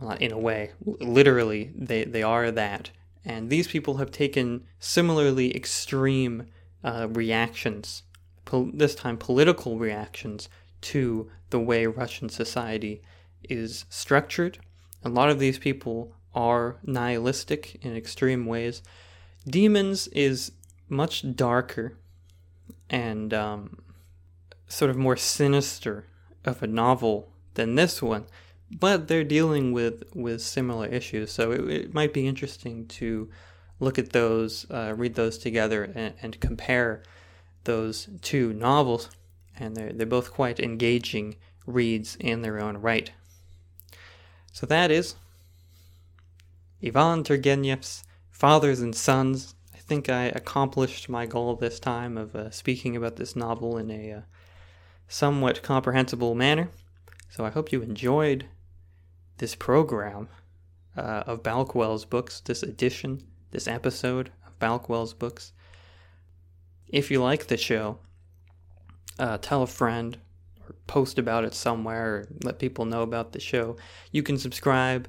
Well, 0.00 0.10
not 0.10 0.22
in 0.22 0.32
a 0.32 0.38
way, 0.38 0.72
literally, 0.84 1.72
they, 1.74 2.04
they 2.04 2.22
are 2.22 2.50
that. 2.50 2.90
And 3.24 3.50
these 3.50 3.66
people 3.66 3.96
have 3.96 4.10
taken 4.10 4.64
similarly 4.78 5.54
extreme 5.54 6.46
uh, 6.84 7.08
reactions, 7.10 8.02
this 8.72 8.94
time 8.94 9.16
political 9.16 9.78
reactions, 9.78 10.48
to 10.82 11.28
the 11.50 11.58
way 11.58 11.86
Russian 11.86 12.28
society 12.28 13.02
is 13.42 13.86
structured. 13.88 14.58
A 15.02 15.08
lot 15.08 15.30
of 15.30 15.38
these 15.38 15.58
people 15.58 16.12
are 16.34 16.76
nihilistic 16.84 17.78
in 17.82 17.96
extreme 17.96 18.46
ways. 18.46 18.82
Demons 19.48 20.06
is 20.08 20.52
much 20.88 21.34
darker 21.34 21.96
and 22.90 23.32
um, 23.32 23.78
sort 24.68 24.90
of 24.90 24.96
more 24.96 25.16
sinister 25.16 26.04
of 26.44 26.62
a 26.62 26.66
novel 26.66 27.28
than 27.54 27.74
this 27.74 28.02
one, 28.02 28.26
but 28.70 29.08
they're 29.08 29.24
dealing 29.24 29.72
with 29.72 30.04
with 30.14 30.40
similar 30.40 30.86
issues. 30.86 31.32
So 31.32 31.52
it, 31.52 31.70
it 31.70 31.94
might 31.94 32.12
be 32.12 32.26
interesting 32.26 32.86
to 32.88 33.28
look 33.80 33.98
at 33.98 34.10
those, 34.10 34.66
uh, 34.70 34.94
read 34.96 35.14
those 35.14 35.38
together, 35.38 35.84
and, 35.84 36.14
and, 36.22 36.40
compare 36.40 37.02
those 37.66 38.08
two 38.22 38.52
novels. 38.54 39.10
And 39.58 39.76
they're 39.76 39.92
they're 39.92 40.06
both 40.06 40.32
quite 40.32 40.58
engaging 40.58 41.36
reads 41.66 42.16
in 42.16 42.42
their 42.42 42.58
own 42.58 42.78
right. 42.78 43.10
So 44.52 44.66
that 44.66 44.90
is 44.90 45.16
Ivan 46.82 47.22
Turgenev's 47.24 48.04
Fathers 48.30 48.80
and 48.80 48.94
Sons. 48.94 49.54
I 49.74 49.78
think 49.78 50.08
I 50.08 50.24
accomplished 50.24 51.08
my 51.08 51.26
goal 51.26 51.54
this 51.56 51.78
time 51.78 52.16
of 52.16 52.34
uh, 52.34 52.50
speaking 52.50 52.96
about 52.96 53.16
this 53.16 53.36
novel 53.36 53.78
in 53.78 53.90
a 53.90 54.12
uh, 54.12 54.20
somewhat 55.08 55.62
comprehensible 55.62 56.34
manner. 56.34 56.70
So 57.30 57.44
I 57.44 57.50
hope 57.50 57.72
you 57.72 57.82
enjoyed 57.82 58.46
this 59.38 59.54
program 59.54 60.28
uh, 60.96 61.24
of 61.26 61.42
Balkwell's 61.42 62.04
books, 62.04 62.40
this 62.40 62.62
edition, 62.62 63.22
this 63.50 63.68
episode 63.68 64.30
of 64.46 64.58
Balkwell's 64.58 65.14
books. 65.14 65.52
If 66.88 67.10
you 67.10 67.22
like 67.22 67.46
the 67.46 67.56
show, 67.56 67.98
uh, 69.18 69.38
tell 69.38 69.62
a 69.62 69.66
friend 69.66 70.18
or 70.66 70.74
post 70.86 71.18
about 71.18 71.44
it 71.44 71.54
somewhere 71.54 72.14
or 72.14 72.28
let 72.44 72.58
people 72.58 72.84
know 72.84 73.02
about 73.02 73.32
the 73.32 73.40
show. 73.40 73.76
You 74.12 74.22
can 74.22 74.38
subscribe 74.38 75.08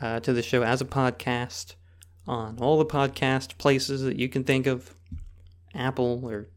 uh, 0.00 0.20
to 0.20 0.32
the 0.32 0.42
show 0.42 0.62
as 0.62 0.80
a 0.80 0.86
podcast 0.86 1.74
on 2.26 2.58
all 2.60 2.78
the 2.78 2.86
podcast 2.86 3.58
places 3.58 4.02
that 4.02 4.18
you 4.18 4.28
can 4.28 4.44
think 4.44 4.66
of 4.66 4.94
Apple 5.74 6.22
or 6.24 6.48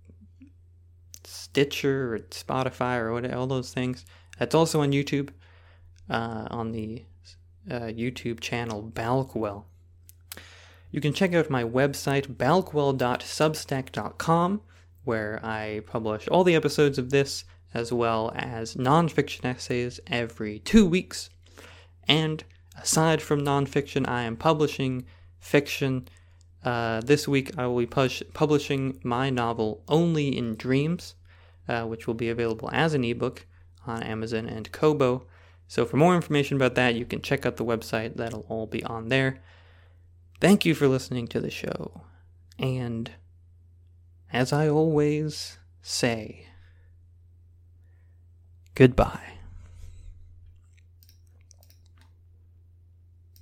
Stitcher 1.23 2.13
or 2.13 2.19
Spotify 2.19 2.97
or 2.97 3.35
all 3.35 3.47
those 3.47 3.73
things. 3.73 4.05
It's 4.39 4.55
also 4.55 4.81
on 4.81 4.91
YouTube, 4.91 5.29
uh, 6.09 6.47
on 6.49 6.71
the 6.71 7.05
uh, 7.69 7.91
YouTube 7.91 8.39
channel 8.39 8.91
Balkwell. 8.93 9.65
You 10.91 10.99
can 10.99 11.13
check 11.13 11.33
out 11.33 11.49
my 11.49 11.63
website, 11.63 12.35
balkwell.substack.com, 12.35 14.61
where 15.05 15.39
I 15.41 15.83
publish 15.87 16.27
all 16.27 16.43
the 16.43 16.55
episodes 16.55 16.97
of 16.97 17.11
this 17.11 17.45
as 17.73 17.93
well 17.93 18.33
as 18.35 18.75
nonfiction 18.75 19.45
essays 19.45 20.01
every 20.07 20.59
two 20.59 20.85
weeks. 20.85 21.29
And 22.09 22.43
aside 22.77 23.21
from 23.21 23.41
nonfiction, 23.41 24.05
I 24.07 24.23
am 24.23 24.35
publishing 24.35 25.05
fiction. 25.39 26.09
Uh, 26.63 26.99
this 26.99 27.25
week, 27.25 27.57
I 27.57 27.67
will 27.67 27.79
be 27.79 27.85
push- 27.85 28.21
publishing 28.33 28.99
my 29.01 29.29
novel 29.29 29.85
Only 29.87 30.37
in 30.37 30.55
Dreams, 30.55 31.15
uh, 31.69 31.85
which 31.85 32.05
will 32.05 32.15
be 32.15 32.27
available 32.27 32.69
as 32.73 32.93
an 32.93 33.05
ebook 33.05 33.45
on 33.87 34.03
Amazon 34.03 34.45
and 34.45 34.69
Kobo. 34.73 35.25
So, 35.69 35.85
for 35.85 35.95
more 35.95 36.15
information 36.15 36.57
about 36.57 36.75
that, 36.75 36.95
you 36.95 37.05
can 37.05 37.21
check 37.21 37.45
out 37.45 37.55
the 37.55 37.63
website. 37.63 38.17
That'll 38.17 38.45
all 38.49 38.67
be 38.67 38.83
on 38.83 39.07
there. 39.07 39.39
Thank 40.41 40.65
you 40.65 40.73
for 40.73 40.87
listening 40.87 41.27
to 41.27 41.39
the 41.39 41.51
show. 41.51 42.01
And 42.57 43.11
as 44.33 44.51
I 44.51 44.67
always 44.67 45.59
say, 45.83 46.47
goodbye. 48.73 49.40